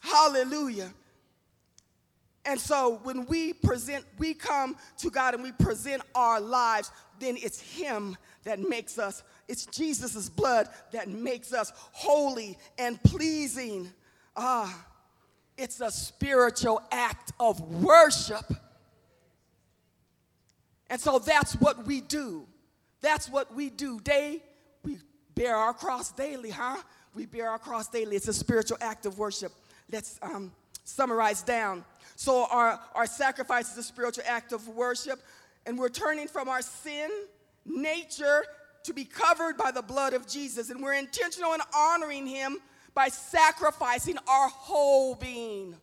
Hallelujah. 0.00 0.92
And 2.44 2.58
so 2.58 3.00
when 3.02 3.26
we 3.26 3.52
present, 3.52 4.04
we 4.18 4.34
come 4.34 4.76
to 4.98 5.10
God 5.10 5.34
and 5.34 5.42
we 5.42 5.52
present 5.52 6.02
our 6.14 6.40
lives, 6.40 6.90
then 7.18 7.36
it's 7.38 7.60
Him 7.60 8.16
that 8.44 8.58
makes 8.58 8.98
us, 8.98 9.22
it's 9.46 9.66
Jesus' 9.66 10.28
blood 10.28 10.68
that 10.92 11.08
makes 11.08 11.52
us 11.52 11.72
holy 11.92 12.56
and 12.78 13.02
pleasing. 13.02 13.90
Ah, 14.36 14.86
it's 15.58 15.80
a 15.80 15.90
spiritual 15.90 16.82
act 16.90 17.32
of 17.38 17.60
worship. 17.82 18.50
And 20.88 21.00
so 21.00 21.18
that's 21.18 21.54
what 21.56 21.86
we 21.86 22.00
do. 22.00 22.46
That's 23.02 23.28
what 23.28 23.54
we 23.54 23.68
do. 23.68 24.00
Day, 24.00 24.42
we 24.82 24.98
bear 25.34 25.54
our 25.54 25.74
cross 25.74 26.10
daily, 26.10 26.50
huh? 26.50 26.78
We 27.14 27.26
bear 27.26 27.50
our 27.50 27.58
cross 27.58 27.88
daily. 27.88 28.16
It's 28.16 28.28
a 28.28 28.32
spiritual 28.32 28.78
act 28.80 29.04
of 29.04 29.18
worship. 29.18 29.52
Let's 29.90 30.18
um, 30.22 30.52
summarize 30.84 31.42
down. 31.42 31.84
So 32.20 32.44
our, 32.50 32.78
our 32.94 33.06
sacrifice 33.06 33.72
is 33.72 33.78
a 33.78 33.82
spiritual 33.82 34.24
act 34.26 34.52
of 34.52 34.68
worship, 34.68 35.22
and 35.64 35.78
we're 35.78 35.88
turning 35.88 36.28
from 36.28 36.50
our 36.50 36.60
sin 36.60 37.08
nature 37.64 38.44
to 38.84 38.92
be 38.92 39.06
covered 39.06 39.56
by 39.56 39.70
the 39.70 39.80
blood 39.80 40.12
of 40.12 40.28
Jesus. 40.28 40.68
And 40.68 40.82
we're 40.82 40.92
intentional 40.92 41.54
in 41.54 41.60
honoring 41.74 42.26
him 42.26 42.58
by 42.92 43.08
sacrificing 43.08 44.18
our 44.28 44.50
whole 44.50 45.14
being. 45.14 45.74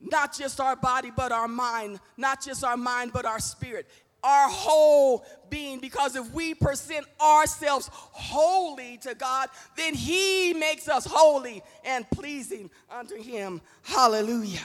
Not 0.00 0.32
just 0.32 0.60
our 0.60 0.76
body, 0.76 1.10
but 1.10 1.32
our 1.32 1.48
mind. 1.48 1.98
Not 2.16 2.40
just 2.40 2.62
our 2.62 2.76
mind, 2.76 3.12
but 3.12 3.24
our 3.24 3.40
spirit 3.40 3.88
our 4.22 4.48
whole 4.48 5.24
being 5.50 5.80
because 5.80 6.16
if 6.16 6.32
we 6.32 6.54
present 6.54 7.06
ourselves 7.20 7.90
holy 7.92 8.96
to 8.98 9.14
God, 9.14 9.48
then 9.76 9.94
He 9.94 10.54
makes 10.54 10.88
us 10.88 11.06
holy 11.06 11.62
and 11.84 12.08
pleasing 12.10 12.70
unto 12.90 13.20
Him. 13.20 13.60
Hallelujah. 13.82 14.60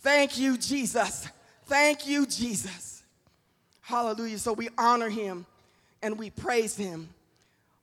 Thank 0.00 0.38
you, 0.38 0.56
Jesus. 0.56 1.28
Thank 1.66 2.06
you, 2.06 2.26
Jesus. 2.26 3.02
Hallelujah. 3.82 4.38
So 4.38 4.52
we 4.52 4.68
honor 4.78 5.08
Him 5.08 5.46
and 6.02 6.18
we 6.18 6.30
praise 6.30 6.76
Him. 6.76 7.08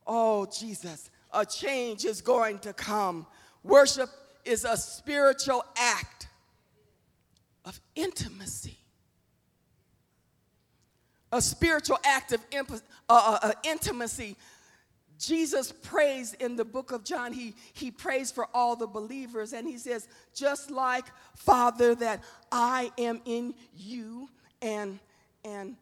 Oh, 0.06 0.46
Jesus, 0.46 1.10
a 1.34 1.46
change 1.46 2.06
is 2.06 2.22
going 2.22 2.60
to 2.60 2.74
come. 2.74 3.28
Worship 3.64 4.10
is 4.46 4.64
a 4.64 4.78
spiritual 4.78 5.66
act 5.76 6.28
of 7.66 7.80
intimacy 7.96 8.78
a 11.32 11.42
spiritual 11.42 11.98
act 12.06 12.32
of 12.32 12.42
uh, 12.54 12.80
uh, 13.10 13.40
uh, 13.42 13.52
intimacy. 13.64 14.36
Jesus 15.20 15.72
prays 15.72 16.34
in 16.34 16.56
the 16.56 16.66
book 16.66 16.92
of 16.92 17.04
John, 17.04 17.34
he, 17.34 17.56
he 17.74 17.90
prays 17.90 18.32
for 18.32 18.48
all 18.54 18.76
the 18.76 18.86
believers, 18.86 19.54
and 19.54 19.68
he 19.68 19.78
says, 19.78 20.08
Just 20.36 20.70
like 20.70 21.06
Father, 21.36 21.96
that 21.96 22.24
I 22.52 22.92
am 23.00 23.22
in 23.26 23.56
you, 23.76 24.30
and, 24.62 25.00
and 25.44 25.76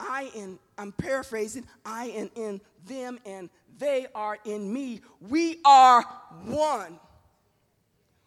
I 0.00 0.30
in, 0.34 0.58
I'm 0.78 0.92
paraphrasing, 0.92 1.66
I 1.84 2.06
am 2.06 2.30
in 2.36 2.60
them, 2.86 3.18
and 3.26 3.50
they 3.78 4.06
are 4.14 4.38
in 4.44 4.72
me. 4.72 5.00
We 5.20 5.60
are 5.64 6.02
one. 6.44 6.98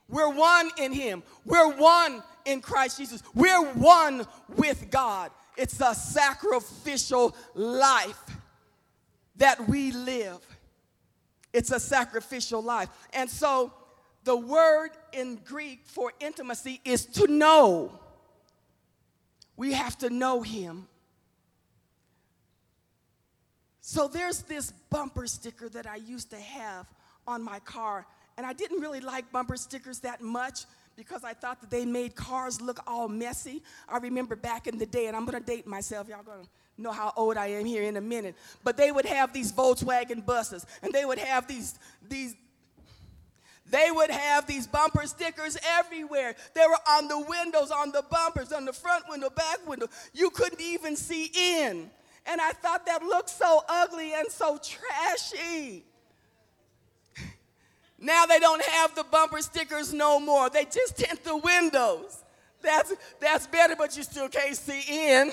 We're 0.10 0.34
one 0.34 0.70
in 0.77 0.94
Him. 0.94 1.24
We're 1.46 1.75
one 1.75 2.24
in 2.46 2.62
Christ 2.62 2.98
Jesus. 2.98 3.22
We're 3.34 3.74
one 3.74 4.25
with 4.56 4.89
God. 4.89 5.32
It's 5.58 5.82
a 5.82 5.96
sacrificial 5.96 7.36
life 7.56 8.22
that 9.38 9.68
we 9.68 9.92
live. 9.92 10.40
It's 11.52 11.72
a 11.72 11.80
sacrificial 11.80 12.62
life. 12.62 12.90
And 13.14 13.30
so 13.30 13.74
the 14.24 14.38
word 14.38 14.92
in 15.14 15.40
Greek 15.44 15.82
for 15.86 16.14
intimacy 16.20 16.80
is 16.86 17.06
to 17.06 17.28
know. 17.28 18.00
We 19.56 19.74
have 19.74 19.98
to 20.00 20.10
know 20.10 20.44
him. 20.44 20.88
So 23.82 24.08
there's 24.08 24.42
this 24.44 24.72
bumper 24.90 25.28
sticker 25.28 25.70
that 25.70 25.88
I 25.88 25.96
used 25.96 26.30
to 26.32 26.40
have 26.40 26.86
on 27.26 27.42
my 27.42 27.60
car, 27.60 28.06
and 28.38 28.46
I 28.46 28.54
didn't 28.54 28.82
really 28.82 29.00
like 29.00 29.32
bumper 29.32 29.56
stickers 29.56 30.00
that 30.00 30.22
much 30.22 30.66
because 30.98 31.24
I 31.24 31.34
thought 31.34 31.62
that 31.62 31.70
they 31.70 31.86
made 31.86 32.16
cars 32.16 32.60
look 32.60 32.80
all 32.88 33.08
messy. 33.08 33.62
I 33.88 34.00
remember 34.00 34.36
back 34.36 34.68
in 34.68 34.77
the 34.77 34.86
day, 34.86 35.06
and 35.06 35.16
I'm 35.16 35.25
gonna 35.25 35.39
date 35.39 35.68
myself, 35.68 36.10
y'all 36.10 36.24
gonna 36.24 36.48
know 36.77 36.92
how 36.92 37.13
old 37.16 37.38
I 37.38 37.48
am 37.48 37.66
here 37.66 37.84
in 37.84 37.96
a 37.98 38.01
minute. 38.01 38.36
But 38.63 38.75
they 38.77 38.92
would 38.92 39.06
have 39.06 39.32
these 39.32 39.51
Volkswagen 39.51 40.25
buses, 40.25 40.66
and 40.82 40.92
they 40.92 41.06
would 41.06 41.20
have 41.20 41.48
these, 41.48 41.75
these, 42.10 42.36
they 43.70 43.89
would 43.92 44.10
have 44.10 44.48
these 44.48 44.66
bumper 44.66 45.06
stickers 45.06 45.56
everywhere. 45.63 46.36
They 46.56 46.66
were 46.68 46.80
on 46.89 47.08
the 47.08 47.20
windows, 47.20 47.70
on 47.70 47.92
the 47.92 48.04
bumpers, 48.10 48.51
on 48.51 48.66
the 48.66 48.74
front 48.74 49.08
window, 49.08 49.30
back 49.30 49.68
window. 49.68 49.88
You 50.13 50.32
couldn't 50.32 50.62
even 50.62 50.96
see 50.96 51.32
in. 51.36 51.92
And 52.25 52.42
I 52.42 52.51
thought 52.51 52.86
that 52.88 53.04
looked 53.04 53.30
so 53.30 53.63
ugly 53.70 54.13
and 54.13 54.27
so 54.30 54.58
trashy. 54.58 55.84
Now 58.00 58.25
they 58.25 58.39
don't 58.39 58.63
have 58.63 58.96
the 58.96 59.04
bumper 59.04 59.42
stickers 59.42 59.94
no 59.94 60.20
more. 60.20 60.50
They 60.50 60.66
just 60.66 60.98
tint 60.98 61.24
the 61.24 61.38
windows. 61.38 62.24
That's, 62.62 62.94
that's 63.20 63.48
better, 63.48 63.75
but 63.75 63.96
you 63.98 64.04
still 64.04 64.30
can't 64.30 64.56
see 64.56 64.84
in. 64.88 65.32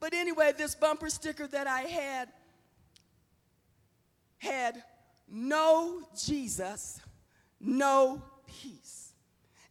But 0.00 0.14
anyway, 0.14 0.52
this 0.56 0.74
bumper 0.74 1.08
sticker 1.08 1.46
that 1.46 1.66
I 1.66 1.82
had 1.82 2.28
had 4.38 4.82
no 5.28 6.02
Jesus, 6.22 7.00
no 7.60 8.22
peace. 8.46 9.12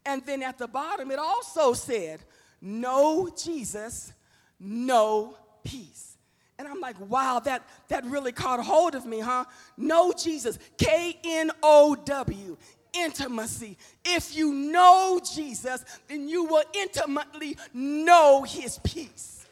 And 0.04 0.24
then 0.26 0.42
at 0.42 0.58
the 0.58 0.66
bottom, 0.66 1.10
it 1.10 1.18
also 1.18 1.72
said, 1.72 2.20
no 2.60 3.30
Jesus, 3.36 4.12
no 4.58 5.36
peace. 5.62 6.13
And 6.58 6.68
I'm 6.68 6.80
like, 6.80 6.98
wow, 7.00 7.40
that, 7.44 7.66
that 7.88 8.04
really 8.04 8.32
caught 8.32 8.60
hold 8.60 8.94
of 8.94 9.04
me, 9.04 9.20
huh? 9.20 9.44
No 9.76 10.12
Jesus, 10.12 10.58
K 10.78 11.18
N 11.24 11.50
O 11.62 11.96
W, 11.96 12.56
intimacy. 12.92 13.76
If 14.04 14.36
you 14.36 14.52
know 14.52 15.20
Jesus, 15.34 15.84
then 16.06 16.28
you 16.28 16.44
will 16.44 16.62
intimately 16.72 17.56
know 17.72 18.44
his 18.44 18.78
peace. 18.84 19.46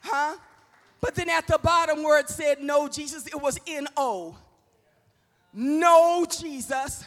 Huh? 0.00 0.36
But 1.00 1.14
then 1.14 1.28
at 1.30 1.46
the 1.46 1.58
bottom 1.58 2.02
where 2.02 2.20
it 2.20 2.28
said 2.28 2.60
no 2.60 2.88
Jesus, 2.88 3.26
it 3.26 3.40
was 3.40 3.58
N 3.66 3.88
O. 3.96 4.36
No 5.52 6.26
Jesus, 6.30 7.04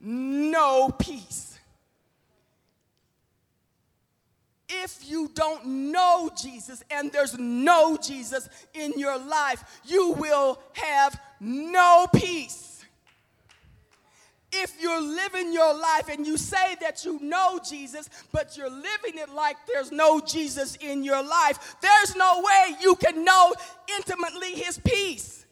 no 0.00 0.90
peace. 0.90 1.51
If 4.82 5.08
you 5.08 5.30
don't 5.34 5.66
know 5.66 6.30
Jesus 6.40 6.82
and 6.90 7.12
there's 7.12 7.38
no 7.38 7.96
Jesus 7.96 8.48
in 8.74 8.92
your 8.96 9.18
life, 9.18 9.80
you 9.84 10.12
will 10.12 10.60
have 10.74 11.20
no 11.40 12.06
peace 12.14 12.72
if 14.52 14.80
you're 14.80 15.00
living 15.00 15.52
your 15.52 15.74
life 15.74 16.08
and 16.08 16.26
you 16.26 16.36
say 16.36 16.76
that 16.80 17.04
you 17.04 17.18
know 17.20 17.58
Jesus, 17.66 18.08
but 18.32 18.56
you're 18.56 18.70
living 18.70 19.14
it 19.14 19.30
like 19.30 19.56
there's 19.66 19.90
no 19.90 20.20
Jesus 20.20 20.76
in 20.76 21.02
your 21.02 21.22
life, 21.22 21.76
there's 21.80 22.14
no 22.14 22.42
way 22.44 22.76
you 22.80 22.94
can 22.96 23.24
know 23.24 23.54
intimately 23.96 24.52
his 24.52 24.78
peace. 24.78 25.46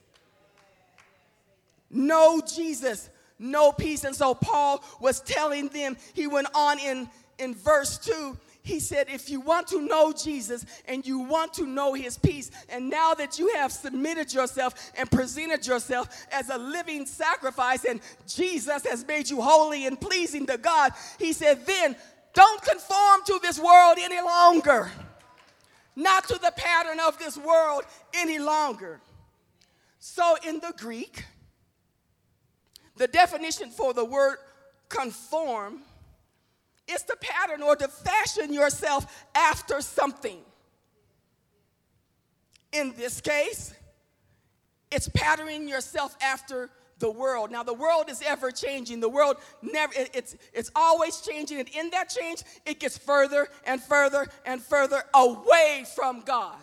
No 1.91 2.41
Jesus, 2.41 3.09
no 3.39 3.73
peace. 3.73 4.05
And 4.05 4.15
so 4.15 4.35
Paul 4.35 4.85
was 5.01 5.21
telling 5.21 5.69
them, 5.69 5.97
he 6.13 6.27
went 6.27 6.49
on 6.55 6.79
in, 6.79 7.09
in 7.39 7.55
verse 7.55 7.99
2 7.99 8.37
he 8.63 8.79
said, 8.79 9.09
if 9.09 9.31
you 9.31 9.41
want 9.41 9.69
to 9.69 9.81
know 9.81 10.13
Jesus 10.13 10.67
and 10.87 11.07
you 11.07 11.21
want 11.21 11.55
to 11.55 11.67
know 11.67 11.95
his 11.95 12.19
peace, 12.19 12.51
and 12.69 12.91
now 12.91 13.15
that 13.15 13.39
you 13.39 13.49
have 13.55 13.73
submitted 13.73 14.33
yourself 14.33 14.93
and 14.97 15.11
presented 15.11 15.67
yourself 15.67 16.27
as 16.31 16.51
a 16.51 16.59
living 16.59 17.07
sacrifice, 17.07 17.85
and 17.85 18.01
Jesus 18.27 18.85
has 18.85 19.07
made 19.07 19.31
you 19.31 19.41
holy 19.41 19.87
and 19.87 19.99
pleasing 20.01 20.47
to 20.47 20.59
God, 20.59 20.93
he 21.19 21.33
said, 21.33 21.65
then 21.65 21.97
don't 22.35 22.63
conform 22.63 23.21
to 23.27 23.41
this 23.43 23.59
world 23.59 23.97
any 23.99 24.21
longer, 24.21 24.91
not 25.97 26.29
to 26.29 26.35
the 26.35 26.53
pattern 26.57 27.01
of 27.01 27.19
this 27.19 27.39
world 27.39 27.85
any 28.15 28.39
longer. 28.39 29.01
So, 29.99 30.37
in 30.47 30.61
the 30.61 30.73
Greek, 30.79 31.25
the 32.97 33.09
definition 33.09 33.71
for 33.71 33.93
the 33.93 34.05
word 34.05 34.37
conform 34.89 35.83
it's 36.91 37.05
the 37.05 37.17
pattern 37.17 37.63
or 37.63 37.77
to 37.77 37.89
fashion 37.89 38.53
yourself 38.53 39.27
after 39.35 39.81
something. 39.81 40.39
In 42.73 42.95
this 42.97 43.21
case, 43.21 43.75
it's 44.91 45.09
patterning 45.09 45.69
yourself 45.69 46.17
after 46.21 46.71
the 46.99 47.11
world. 47.11 47.51
Now, 47.51 47.63
the 47.63 47.75
world 47.75 48.11
is 48.11 48.23
ever 48.27 48.51
changing. 48.51 49.01
The 49.01 49.09
world 49.09 49.37
never, 49.63 49.93
it's, 49.97 50.37
it's 50.53 50.71
always 50.77 51.21
changing. 51.21 51.59
And 51.61 51.69
in 51.71 51.91
that 51.91 52.11
change, 52.11 52.43
it 52.67 52.79
gets 52.79 52.99
further 52.99 53.49
and 53.65 53.83
further 53.83 54.27
and 54.45 54.63
further 54.63 55.03
away 55.15 55.85
from 55.95 56.23
God. 56.23 56.59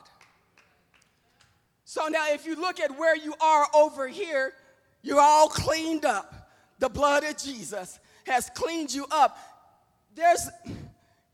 So 1.85 2.07
now, 2.07 2.31
if 2.31 2.45
you 2.45 2.55
look 2.55 2.79
at 2.79 2.97
where 2.97 3.15
you 3.15 3.33
are 3.41 3.67
over 3.73 4.07
here, 4.07 4.53
you're 5.01 5.21
all 5.21 5.47
cleaned 5.47 6.05
up. 6.05 6.51
The 6.79 6.89
blood 6.89 7.23
of 7.23 7.37
Jesus 7.37 7.99
has 8.25 8.49
cleaned 8.53 8.93
you 8.93 9.07
up 9.09 9.56
there's 10.17 10.49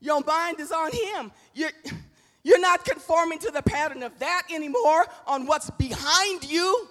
your 0.00 0.22
mind 0.22 0.60
is 0.60 0.70
on 0.70 0.92
him. 0.92 1.32
You're, 1.54 1.70
you're 2.42 2.60
not 2.60 2.84
conforming 2.84 3.38
to 3.40 3.50
the 3.50 3.62
pattern 3.62 4.02
of 4.02 4.18
that 4.18 4.42
anymore 4.52 5.06
on 5.26 5.46
what's 5.46 5.70
behind 5.70 6.44
you. 6.44 6.88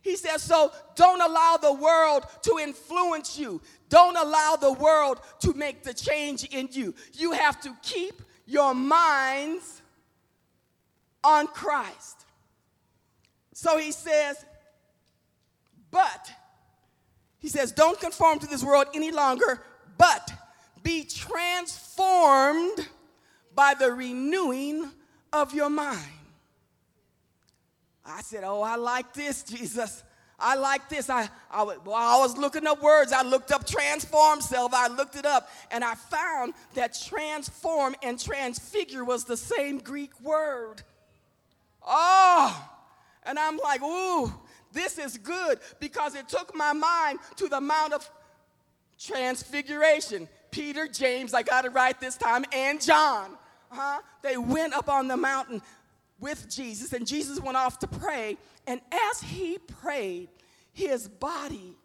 He 0.00 0.14
says, 0.14 0.42
so 0.42 0.70
don't 0.94 1.20
allow 1.20 1.58
the 1.60 1.72
world 1.72 2.24
to 2.42 2.58
influence 2.62 3.36
you. 3.36 3.60
Don't 3.88 4.16
allow 4.16 4.56
the 4.56 4.72
world 4.72 5.20
to 5.40 5.52
make 5.54 5.82
the 5.82 5.92
change 5.92 6.44
in 6.44 6.68
you. 6.70 6.94
You 7.14 7.32
have 7.32 7.60
to 7.62 7.76
keep 7.82 8.22
your 8.46 8.74
minds 8.74 9.82
on 11.24 11.48
Christ. 11.48 12.26
So 13.54 13.76
he 13.76 13.90
says, 13.90 14.44
but, 15.90 16.30
he 17.40 17.48
says, 17.48 17.72
don't 17.72 17.98
conform 17.98 18.38
to 18.38 18.46
this 18.46 18.62
world 18.62 18.86
any 18.94 19.10
longer, 19.10 19.60
but 19.98 20.30
be 20.88 21.04
transformed 21.04 22.88
by 23.54 23.74
the 23.78 23.92
renewing 23.92 24.90
of 25.34 25.52
your 25.52 25.68
mind. 25.68 26.00
I 28.06 28.22
said, 28.22 28.42
Oh, 28.42 28.62
I 28.62 28.76
like 28.76 29.12
this, 29.12 29.42
Jesus. 29.42 30.02
I 30.38 30.54
like 30.54 30.88
this. 30.88 31.10
I, 31.10 31.28
I, 31.50 31.62
well, 31.62 31.94
I 31.94 32.16
was 32.20 32.38
looking 32.38 32.66
up 32.66 32.80
words. 32.80 33.12
I 33.12 33.20
looked 33.20 33.52
up 33.52 33.66
transform 33.66 34.40
self. 34.40 34.72
I 34.72 34.88
looked 34.88 35.16
it 35.16 35.26
up 35.26 35.50
and 35.70 35.84
I 35.84 35.94
found 35.94 36.54
that 36.72 36.98
transform 37.06 37.94
and 38.02 38.18
transfigure 38.18 39.04
was 39.04 39.24
the 39.24 39.36
same 39.36 39.80
Greek 39.80 40.18
word. 40.22 40.80
Oh, 41.86 42.70
and 43.24 43.38
I'm 43.38 43.58
like, 43.58 43.82
ooh, 43.82 44.32
this 44.72 44.96
is 44.96 45.18
good 45.18 45.58
because 45.80 46.14
it 46.14 46.30
took 46.30 46.54
my 46.54 46.72
mind 46.72 47.18
to 47.36 47.48
the 47.48 47.60
Mount 47.60 47.92
of 47.92 48.10
Transfiguration. 48.98 50.28
Peter, 50.50 50.88
James, 50.88 51.34
I 51.34 51.42
got 51.42 51.64
it 51.64 51.72
right 51.72 51.98
this 52.00 52.16
time, 52.16 52.44
and 52.52 52.80
John. 52.80 53.30
Huh? 53.70 54.00
They 54.22 54.36
went 54.36 54.74
up 54.74 54.88
on 54.88 55.08
the 55.08 55.16
mountain 55.16 55.62
with 56.20 56.50
Jesus, 56.50 56.92
and 56.92 57.06
Jesus 57.06 57.40
went 57.40 57.56
off 57.56 57.78
to 57.80 57.86
pray. 57.86 58.36
And 58.66 58.80
as 58.92 59.20
he 59.20 59.58
prayed, 59.58 60.28
his 60.72 61.08
body 61.08 61.76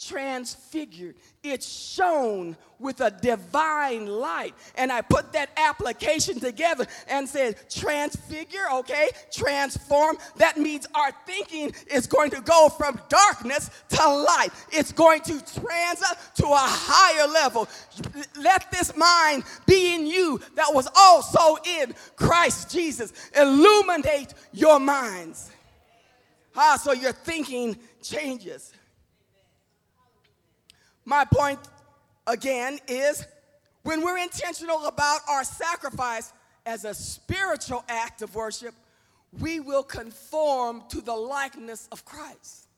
transfigured. 0.00 1.14
It 1.42 1.62
shone 1.62 2.56
with 2.78 3.00
a 3.02 3.10
divine 3.10 4.06
light. 4.06 4.54
And 4.74 4.90
I 4.90 5.02
put 5.02 5.32
that 5.34 5.50
application 5.56 6.40
together 6.40 6.86
and 7.08 7.28
said, 7.28 7.56
transfigure, 7.68 8.64
okay? 8.72 9.10
Transform. 9.30 10.16
That 10.36 10.56
means 10.56 10.86
our 10.94 11.12
thinking 11.26 11.72
is 11.90 12.06
going 12.06 12.30
to 12.30 12.40
go 12.40 12.70
from 12.70 12.98
darkness 13.08 13.70
to 13.90 14.08
light. 14.08 14.50
It's 14.72 14.92
going 14.92 15.20
to 15.22 15.32
trans 15.60 16.02
to 16.36 16.46
a 16.46 16.56
higher 16.56 17.28
level. 17.28 17.68
Let 18.40 18.70
this 18.70 18.96
mind 18.96 19.44
be 19.66 19.94
in 19.94 20.06
you 20.06 20.40
that 20.56 20.72
was 20.72 20.88
also 20.96 21.58
in 21.78 21.94
Christ 22.16 22.70
Jesus. 22.70 23.12
Illuminate 23.36 24.32
your 24.52 24.80
minds. 24.80 25.50
Ah, 26.56 26.80
so 26.82 26.92
your 26.92 27.12
thinking 27.12 27.76
changes. 28.02 28.72
My 31.10 31.24
point 31.24 31.58
again 32.28 32.78
is 32.86 33.26
when 33.82 34.00
we're 34.00 34.18
intentional 34.18 34.86
about 34.86 35.22
our 35.28 35.42
sacrifice 35.42 36.32
as 36.64 36.84
a 36.84 36.94
spiritual 36.94 37.84
act 37.88 38.22
of 38.22 38.36
worship, 38.36 38.76
we 39.40 39.58
will 39.58 39.82
conform 39.82 40.84
to 40.90 41.00
the 41.00 41.12
likeness 41.12 41.88
of 41.90 42.04
Christ. 42.04 42.68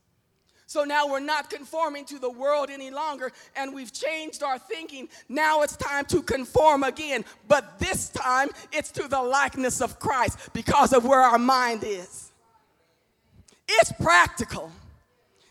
So 0.64 0.84
now 0.84 1.06
we're 1.08 1.20
not 1.20 1.50
conforming 1.50 2.06
to 2.06 2.18
the 2.18 2.30
world 2.30 2.70
any 2.70 2.90
longer, 2.90 3.32
and 3.54 3.74
we've 3.74 3.92
changed 3.92 4.42
our 4.42 4.58
thinking. 4.58 5.10
Now 5.28 5.60
it's 5.60 5.76
time 5.76 6.06
to 6.06 6.22
conform 6.22 6.84
again, 6.84 7.26
but 7.48 7.78
this 7.78 8.08
time 8.08 8.48
it's 8.72 8.90
to 8.92 9.08
the 9.08 9.20
likeness 9.20 9.82
of 9.82 9.98
Christ 9.98 10.38
because 10.54 10.94
of 10.94 11.04
where 11.04 11.20
our 11.20 11.38
mind 11.38 11.84
is. 11.84 12.32
It's 13.68 13.92
practical. 14.00 14.72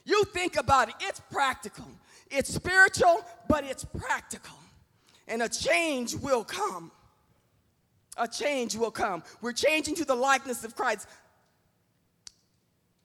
You 0.04 0.24
think 0.24 0.58
about 0.58 0.90
it, 0.90 0.96
it's 1.00 1.20
practical. 1.32 1.86
It's 2.32 2.54
spiritual, 2.54 3.24
but 3.48 3.64
it's 3.64 3.84
practical. 3.84 4.58
And 5.28 5.44
a 5.44 5.50
change 5.50 6.16
will 6.16 6.44
come. 6.44 6.92
A 8.18 8.28
change 8.28 8.76
will 8.76 8.92
come. 8.92 9.24
We're 9.42 9.54
changing 9.54 9.96
to 9.96 10.06
the 10.06 10.16
likeness 10.16 10.64
of 10.64 10.76
Christ. 10.76 11.08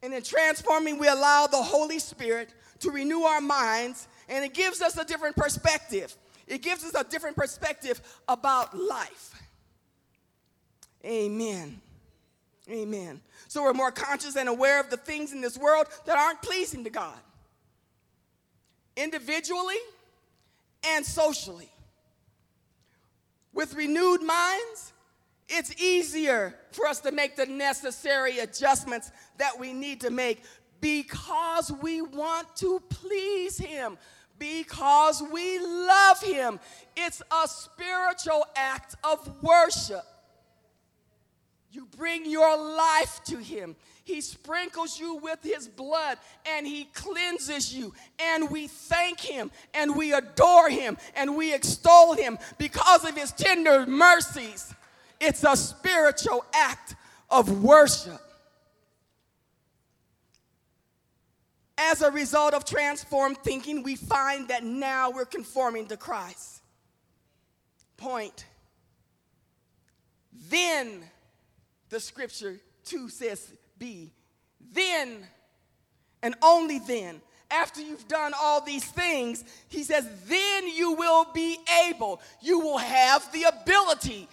And 0.02 0.14
in 0.14 0.22
transforming, 0.22 0.98
we 0.98 1.08
allow 1.08 1.46
the 1.46 1.62
Holy 1.62 1.98
Spirit 1.98 2.50
to 2.80 2.90
renew 2.90 3.22
our 3.22 3.40
minds, 3.40 4.08
and 4.28 4.44
it 4.44 4.54
gives 4.54 4.80
us 4.82 4.96
a 4.96 5.04
different 5.04 5.36
perspective. 5.36 6.14
It 6.46 6.62
gives 6.62 6.84
us 6.84 6.94
a 6.94 7.04
different 7.04 7.36
perspective 7.36 8.00
about 8.28 8.76
life. 8.76 9.34
Amen. 11.04 11.80
Amen. 12.68 13.20
So 13.48 13.62
we're 13.62 13.72
more 13.72 13.92
conscious 13.92 14.36
and 14.36 14.48
aware 14.48 14.80
of 14.80 14.90
the 14.90 14.96
things 14.96 15.32
in 15.32 15.40
this 15.40 15.56
world 15.56 15.86
that 16.04 16.18
aren't 16.18 16.42
pleasing 16.42 16.84
to 16.84 16.90
God, 16.90 17.18
individually 18.96 19.76
and 20.84 21.04
socially. 21.04 21.70
With 23.52 23.74
renewed 23.74 24.22
minds, 24.22 24.92
it's 25.48 25.80
easier 25.80 26.54
for 26.72 26.86
us 26.86 27.00
to 27.00 27.12
make 27.12 27.36
the 27.36 27.46
necessary 27.46 28.40
adjustments 28.40 29.10
that 29.38 29.58
we 29.58 29.72
need 29.72 30.00
to 30.02 30.10
make 30.10 30.42
because 30.80 31.72
we 31.80 32.02
want 32.02 32.54
to 32.56 32.80
please 32.90 33.56
Him, 33.56 33.96
because 34.38 35.22
we 35.32 35.58
love 35.58 36.20
Him. 36.20 36.60
It's 36.96 37.22
a 37.30 37.48
spiritual 37.48 38.44
act 38.56 38.96
of 39.04 39.42
worship. 39.42 40.04
You 41.70 41.86
bring 41.96 42.28
your 42.30 42.56
life 42.56 43.20
to 43.26 43.38
Him. 43.38 43.76
He 44.04 44.20
sprinkles 44.20 45.00
you 45.00 45.16
with 45.16 45.42
His 45.42 45.66
blood 45.68 46.18
and 46.46 46.66
He 46.66 46.84
cleanses 46.94 47.74
you. 47.74 47.92
And 48.18 48.50
we 48.50 48.68
thank 48.68 49.20
Him 49.20 49.50
and 49.74 49.96
we 49.96 50.12
adore 50.12 50.70
Him 50.70 50.96
and 51.14 51.36
we 51.36 51.52
extol 51.52 52.14
Him 52.14 52.38
because 52.56 53.04
of 53.04 53.16
His 53.16 53.32
tender 53.32 53.84
mercies. 53.86 54.72
It's 55.20 55.44
a 55.44 55.56
spiritual 55.56 56.44
act 56.54 56.94
of 57.30 57.62
worship. 57.62 58.20
As 61.78 62.00
a 62.00 62.10
result 62.10 62.54
of 62.54 62.64
transformed 62.64 63.38
thinking, 63.38 63.82
we 63.82 63.96
find 63.96 64.48
that 64.48 64.64
now 64.64 65.10
we're 65.10 65.26
conforming 65.26 65.86
to 65.88 65.96
Christ. 65.96 66.62
Point. 67.96 68.46
Then, 70.48 71.02
the 71.88 72.00
scripture 72.00 72.58
2 72.84 73.08
says, 73.08 73.52
be. 73.78 74.10
Then, 74.72 75.26
and 76.22 76.34
only 76.42 76.78
then, 76.80 77.20
after 77.50 77.80
you've 77.80 78.08
done 78.08 78.32
all 78.40 78.60
these 78.60 78.84
things, 78.84 79.44
he 79.68 79.82
says, 79.82 80.08
then 80.26 80.68
you 80.68 80.92
will 80.92 81.26
be 81.32 81.58
able, 81.88 82.20
you 82.40 82.60
will 82.60 82.78
have 82.78 83.30
the 83.32 83.44
ability 83.44 84.28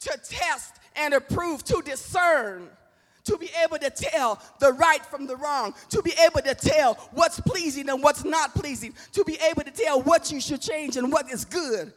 to 0.00 0.18
test 0.28 0.74
and 0.94 1.14
approve, 1.14 1.64
to 1.64 1.82
discern, 1.84 2.68
to 3.24 3.36
be 3.36 3.50
able 3.62 3.78
to 3.78 3.90
tell 3.90 4.40
the 4.60 4.72
right 4.72 5.04
from 5.06 5.26
the 5.26 5.36
wrong, 5.36 5.74
to 5.90 6.00
be 6.02 6.12
able 6.24 6.40
to 6.40 6.54
tell 6.54 6.94
what's 7.12 7.40
pleasing 7.40 7.88
and 7.88 8.02
what's 8.02 8.24
not 8.24 8.54
pleasing, 8.54 8.94
to 9.12 9.24
be 9.24 9.36
able 9.50 9.62
to 9.62 9.70
tell 9.70 10.00
what 10.02 10.30
you 10.30 10.40
should 10.40 10.62
change 10.62 10.96
and 10.96 11.12
what 11.12 11.30
is 11.30 11.44
good. 11.44 11.92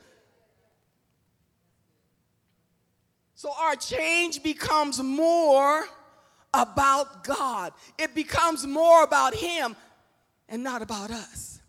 So 3.41 3.51
our 3.59 3.75
change 3.75 4.43
becomes 4.43 5.01
more 5.01 5.83
about 6.53 7.23
God, 7.23 7.73
it 7.97 8.13
becomes 8.13 8.67
more 8.67 9.03
about 9.03 9.33
Him 9.33 9.75
and 10.47 10.63
not 10.63 10.83
about 10.83 11.09
us 11.09 11.59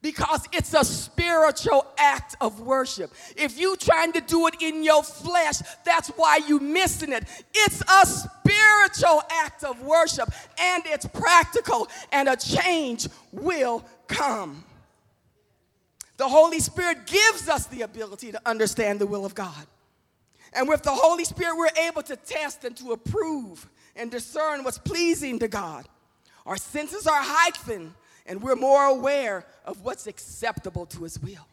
because 0.00 0.46
it's 0.52 0.72
a 0.72 0.84
spiritual 0.84 1.84
act 1.98 2.36
of 2.40 2.60
worship. 2.60 3.12
If 3.36 3.58
you 3.58 3.74
trying 3.74 4.12
to 4.12 4.20
do 4.20 4.46
it 4.46 4.62
in 4.62 4.84
your 4.84 5.02
flesh, 5.02 5.56
that's 5.84 6.10
why 6.10 6.38
you 6.46 6.60
missing 6.60 7.12
it. 7.12 7.24
It's 7.52 7.82
a 7.82 8.06
spiritual 8.06 9.20
act 9.28 9.64
of 9.64 9.82
worship 9.82 10.30
and 10.60 10.84
it's 10.86 11.06
practical 11.06 11.88
and 12.12 12.28
a 12.28 12.36
change 12.36 13.08
will 13.32 13.84
come. 14.06 14.62
The 16.18 16.28
Holy 16.28 16.60
Spirit 16.60 17.04
gives 17.08 17.48
us 17.48 17.66
the 17.66 17.82
ability 17.82 18.30
to 18.30 18.40
understand 18.46 19.00
the 19.00 19.08
will 19.08 19.26
of 19.26 19.34
God. 19.34 19.66
And 20.52 20.68
with 20.68 20.82
the 20.82 20.92
Holy 20.92 21.24
Spirit, 21.24 21.56
we're 21.56 21.86
able 21.86 22.02
to 22.02 22.16
test 22.16 22.64
and 22.64 22.76
to 22.78 22.92
approve 22.92 23.68
and 23.94 24.10
discern 24.10 24.64
what's 24.64 24.78
pleasing 24.78 25.38
to 25.40 25.48
God. 25.48 25.86
Our 26.44 26.56
senses 26.56 27.06
are 27.06 27.20
heightened 27.20 27.94
and 28.26 28.42
we're 28.42 28.56
more 28.56 28.84
aware 28.84 29.44
of 29.64 29.82
what's 29.82 30.06
acceptable 30.06 30.86
to 30.86 31.04
his 31.04 31.18
will. 31.20 31.46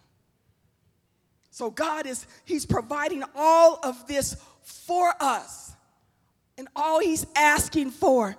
So 1.51 1.69
God 1.69 2.07
is 2.07 2.25
he's 2.45 2.65
providing 2.65 3.23
all 3.35 3.79
of 3.83 4.07
this 4.07 4.35
for 4.61 5.13
us. 5.19 5.73
And 6.57 6.67
all 6.75 6.99
he's 6.99 7.25
asking 7.35 7.91
for 7.91 8.35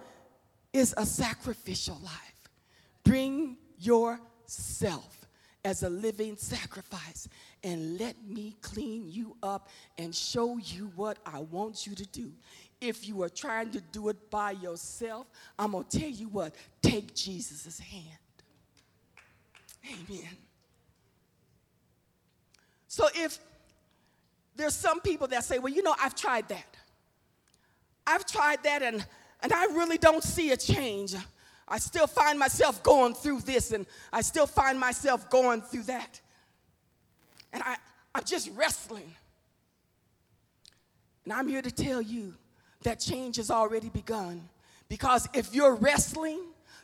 is 0.73 0.95
a 0.97 1.07
sacrificial 1.07 1.99
life. 2.03 2.51
Bring 3.05 3.57
yourself 3.79 5.27
as 5.65 5.83
a 5.83 5.91
living 5.91 6.37
sacrifice 6.37 7.29
and 7.65 7.99
let 7.99 8.15
me 8.29 8.55
clean 8.61 9.11
you 9.11 9.37
up 9.43 9.71
and 9.97 10.15
show 10.15 10.59
you 10.59 10.93
what 10.95 11.17
I 11.25 11.41
want 11.41 11.87
you 11.87 11.95
to 11.95 12.07
do. 12.07 12.31
If 12.81 13.09
you 13.09 13.23
are 13.23 13.31
trying 13.31 13.71
to 13.71 13.81
do 13.81 14.11
it 14.11 14.31
by 14.31 14.51
yourself, 14.51 15.27
I'm 15.59 15.73
going 15.73 15.85
to 15.85 15.99
tell 15.99 16.11
you 16.11 16.29
what, 16.29 16.55
take 16.83 17.15
Jesus' 17.15 17.79
hand. 17.79 18.19
Amen. 19.87 20.29
So 22.87 23.09
if 23.15 23.39
there's 24.55 24.75
some 24.75 25.01
people 25.01 25.27
that 25.29 25.43
say, 25.45 25.59
well, 25.59 25.73
you 25.73 25.83
know, 25.83 25.95
I've 25.99 26.15
tried 26.15 26.49
that. 26.51 26.77
I've 28.07 28.27
tried 28.27 28.63
that 28.65 28.83
and, 28.83 29.05
and 29.43 29.53
I 29.53 29.65
really 29.67 29.97
don't 29.97 30.23
see 30.23 30.53
a 30.53 30.57
change. 30.57 31.15
I 31.67 31.79
still 31.79 32.07
find 32.07 32.39
myself 32.39 32.83
going 32.83 33.15
through 33.15 33.41
this 33.41 33.73
and 33.73 33.87
I 34.13 34.21
still 34.21 34.47
find 34.47 34.79
myself 34.79 35.31
going 35.31 35.63
through 35.63 35.85
that. 35.85 36.21
And 37.55 37.63
I, 37.63 37.77
I'm 38.15 38.25
just 38.25 38.51
wrestling. 38.55 39.15
And 41.25 41.33
I'm 41.33 41.49
here 41.49 41.63
to 41.63 41.71
tell 41.71 42.03
you 42.03 42.35
that 42.83 43.01
change 43.01 43.37
has 43.37 43.51
already 43.51 43.89
begun. 43.89 44.47
Because 44.89 45.27
if 45.33 45.55
you're 45.55 45.75
wrestling, 45.77 46.41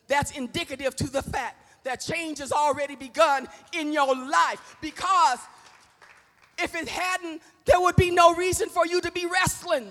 that's 0.08 0.30
indicative 0.30 0.96
to 0.96 1.10
the 1.10 1.22
fact 1.22 1.84
that 1.84 2.00
change 2.00 2.38
has 2.38 2.52
already 2.52 2.96
begun 2.96 3.46
in 3.72 3.92
your 3.92 4.14
life 4.14 4.76
because 4.80 5.38
if 6.58 6.74
it 6.74 6.88
hadn't, 6.88 7.42
there 7.64 7.80
would 7.80 7.96
be 7.96 8.10
no 8.10 8.34
reason 8.34 8.68
for 8.68 8.86
you 8.86 9.00
to 9.00 9.10
be 9.12 9.26
wrestling. 9.26 9.88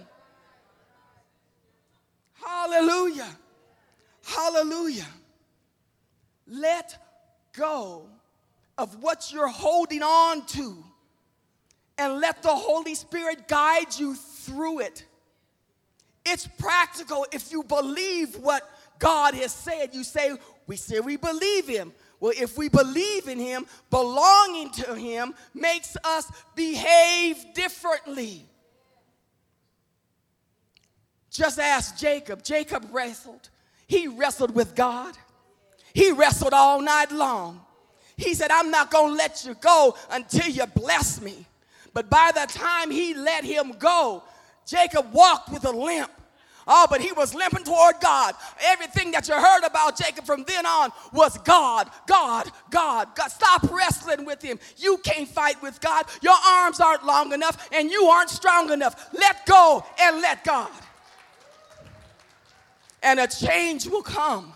Hallelujah. 2.33 3.29
Hallelujah. 4.23 5.07
Let 6.47 6.97
go 7.53 8.07
of 8.79 9.03
what 9.03 9.31
you're 9.31 9.49
holding 9.49 10.01
on 10.01 10.45
to 10.45 10.83
and 11.97 12.21
let 12.21 12.41
the 12.41 12.55
Holy 12.55 12.95
Spirit 12.95 13.47
guide 13.49 13.93
you 13.99 14.15
through 14.15 14.79
it. 14.79 15.05
It's 16.25 16.47
practical 16.47 17.27
if 17.33 17.51
you 17.51 17.63
believe 17.63 18.37
what 18.37 18.63
God 18.97 19.33
has 19.33 19.51
said. 19.51 19.93
You 19.93 20.05
say, 20.05 20.31
we 20.65 20.77
say 20.77 21.01
we 21.01 21.17
believe 21.17 21.67
him. 21.67 21.91
Well, 22.21 22.31
if 22.35 22.57
we 22.57 22.69
believe 22.69 23.27
in 23.27 23.37
him, 23.37 23.65
belonging 23.89 24.71
to 24.71 24.95
him 24.95 25.33
makes 25.53 25.97
us 26.03 26.31
behave 26.55 27.53
differently. 27.53 28.45
Just 31.29 31.59
ask 31.59 31.97
Jacob. 31.97 32.43
Jacob 32.43 32.87
wrestled. 32.91 33.49
He 33.87 34.07
wrestled 34.07 34.55
with 34.55 34.73
God. 34.73 35.17
He 35.93 36.11
wrestled 36.11 36.53
all 36.53 36.81
night 36.81 37.11
long. 37.11 37.65
He 38.19 38.33
said, 38.33 38.51
I'm 38.51 38.69
not 38.69 38.91
going 38.91 39.11
to 39.11 39.15
let 39.15 39.45
you 39.45 39.55
go 39.55 39.95
until 40.11 40.49
you 40.49 40.65
bless 40.65 41.21
me. 41.21 41.47
But 41.93 42.09
by 42.09 42.31
the 42.35 42.51
time 42.51 42.91
he 42.91 43.13
let 43.13 43.45
him 43.45 43.73
go, 43.79 44.23
Jacob 44.65 45.13
walked 45.13 45.49
with 45.49 45.63
a 45.63 45.71
limp. 45.71 46.11
Oh, 46.67 46.85
but 46.89 46.99
he 46.99 47.13
was 47.13 47.33
limping 47.33 47.63
toward 47.63 47.95
God. 48.01 48.35
Everything 48.61 49.11
that 49.11 49.29
you 49.29 49.35
heard 49.35 49.63
about 49.65 49.97
Jacob 49.97 50.25
from 50.25 50.43
then 50.43 50.65
on 50.65 50.91
was 51.13 51.37
God, 51.39 51.89
God, 52.07 52.51
God, 52.69 53.07
God. 53.15 53.27
Stop 53.29 53.71
wrestling 53.71 54.25
with 54.25 54.41
him. 54.41 54.59
You 54.75 54.97
can't 54.97 55.27
fight 55.27 55.59
with 55.61 55.79
God. 55.79 56.05
Your 56.21 56.35
arms 56.45 56.81
aren't 56.81 57.05
long 57.05 57.31
enough 57.31 57.69
and 57.71 57.89
you 57.89 58.03
aren't 58.03 58.29
strong 58.29 58.69
enough. 58.69 59.07
Let 59.13 59.45
go 59.45 59.83
and 59.99 60.21
let 60.21 60.43
God. 60.43 60.69
And 63.01 63.21
a 63.21 63.27
change 63.27 63.87
will 63.87 64.03
come. 64.03 64.53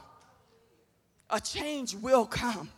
A 1.30 1.40
change 1.40 1.96
will 1.96 2.26
come. 2.26 2.70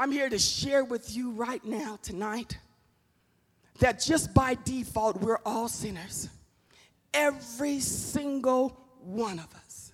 I'm 0.00 0.12
here 0.12 0.30
to 0.30 0.38
share 0.38 0.82
with 0.82 1.14
you 1.14 1.32
right 1.32 1.62
now, 1.62 1.98
tonight, 2.00 2.56
that 3.80 4.00
just 4.00 4.32
by 4.32 4.56
default, 4.64 5.20
we're 5.20 5.40
all 5.44 5.68
sinners. 5.68 6.30
Every 7.12 7.80
single 7.80 8.80
one 9.02 9.38
of 9.38 9.54
us. 9.54 9.92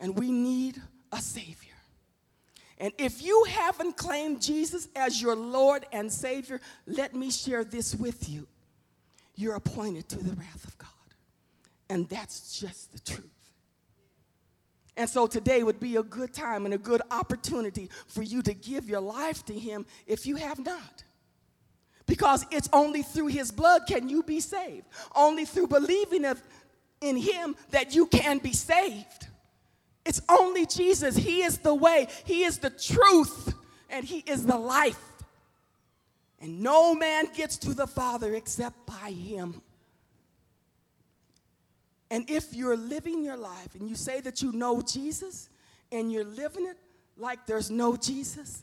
And 0.00 0.18
we 0.18 0.32
need 0.32 0.82
a 1.12 1.18
Savior. 1.18 1.74
And 2.78 2.92
if 2.98 3.22
you 3.22 3.44
haven't 3.44 3.96
claimed 3.96 4.42
Jesus 4.42 4.88
as 4.96 5.22
your 5.22 5.36
Lord 5.36 5.86
and 5.92 6.10
Savior, 6.10 6.60
let 6.88 7.14
me 7.14 7.30
share 7.30 7.62
this 7.62 7.94
with 7.94 8.28
you. 8.28 8.48
You're 9.36 9.54
appointed 9.54 10.08
to 10.08 10.18
the 10.18 10.34
wrath 10.34 10.64
of 10.64 10.76
God. 10.76 10.88
And 11.88 12.08
that's 12.08 12.58
just 12.58 12.92
the 12.92 12.98
truth. 12.98 13.35
And 14.96 15.08
so 15.08 15.26
today 15.26 15.62
would 15.62 15.78
be 15.78 15.96
a 15.96 16.02
good 16.02 16.32
time 16.32 16.64
and 16.64 16.72
a 16.72 16.78
good 16.78 17.02
opportunity 17.10 17.90
for 18.06 18.22
you 18.22 18.42
to 18.42 18.54
give 18.54 18.88
your 18.88 19.00
life 19.00 19.44
to 19.46 19.52
Him 19.52 19.84
if 20.06 20.26
you 20.26 20.36
have 20.36 20.58
not. 20.58 21.04
Because 22.06 22.46
it's 22.50 22.68
only 22.72 23.02
through 23.02 23.26
His 23.28 23.50
blood 23.50 23.82
can 23.86 24.08
you 24.08 24.22
be 24.22 24.40
saved. 24.40 24.86
Only 25.14 25.44
through 25.44 25.68
believing 25.68 26.24
in 27.00 27.16
Him 27.16 27.56
that 27.70 27.94
you 27.94 28.06
can 28.06 28.38
be 28.38 28.52
saved. 28.52 29.28
It's 30.06 30.22
only 30.28 30.66
Jesus. 30.66 31.16
He 31.16 31.42
is 31.42 31.58
the 31.58 31.74
way, 31.74 32.08
He 32.24 32.44
is 32.44 32.58
the 32.58 32.70
truth, 32.70 33.52
and 33.90 34.04
He 34.04 34.18
is 34.26 34.46
the 34.46 34.56
life. 34.56 35.00
And 36.40 36.60
no 36.60 36.94
man 36.94 37.26
gets 37.34 37.56
to 37.58 37.74
the 37.74 37.86
Father 37.86 38.34
except 38.34 38.86
by 38.86 39.10
Him. 39.10 39.60
And 42.10 42.28
if 42.30 42.54
you're 42.54 42.76
living 42.76 43.24
your 43.24 43.36
life 43.36 43.74
and 43.74 43.88
you 43.88 43.96
say 43.96 44.20
that 44.20 44.42
you 44.42 44.52
know 44.52 44.80
Jesus 44.80 45.48
and 45.90 46.12
you're 46.12 46.24
living 46.24 46.66
it 46.66 46.76
like 47.16 47.46
there's 47.46 47.70
no 47.70 47.96
Jesus, 47.96 48.62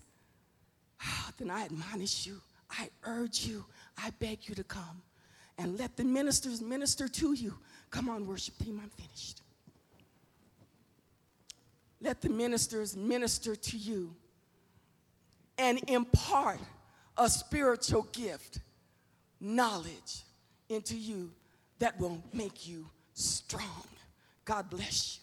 ah, 1.01 1.31
then 1.37 1.49
I 1.49 1.65
admonish 1.65 2.25
you, 2.25 2.39
I 2.69 2.89
urge 3.03 3.45
you, 3.45 3.65
I 3.97 4.11
beg 4.19 4.47
you 4.47 4.55
to 4.55 4.63
come 4.63 5.01
and 5.57 5.77
let 5.77 5.97
the 5.97 6.03
ministers 6.03 6.61
minister 6.61 7.07
to 7.07 7.33
you. 7.33 7.57
Come 7.91 8.09
on, 8.09 8.25
worship 8.25 8.57
team, 8.57 8.79
I'm 8.81 8.89
finished. 8.89 9.41
Let 12.01 12.21
the 12.21 12.29
ministers 12.29 12.95
minister 12.95 13.55
to 13.55 13.77
you 13.77 14.15
and 15.57 15.79
impart 15.87 16.59
a 17.17 17.29
spiritual 17.29 18.07
gift, 18.11 18.59
knowledge 19.39 20.23
into 20.69 20.97
you 20.97 21.31
that 21.79 21.99
will 21.99 22.21
make 22.33 22.67
you 22.67 22.89
strong. 23.13 23.87
God 24.45 24.69
bless 24.69 25.17
you. 25.17 25.22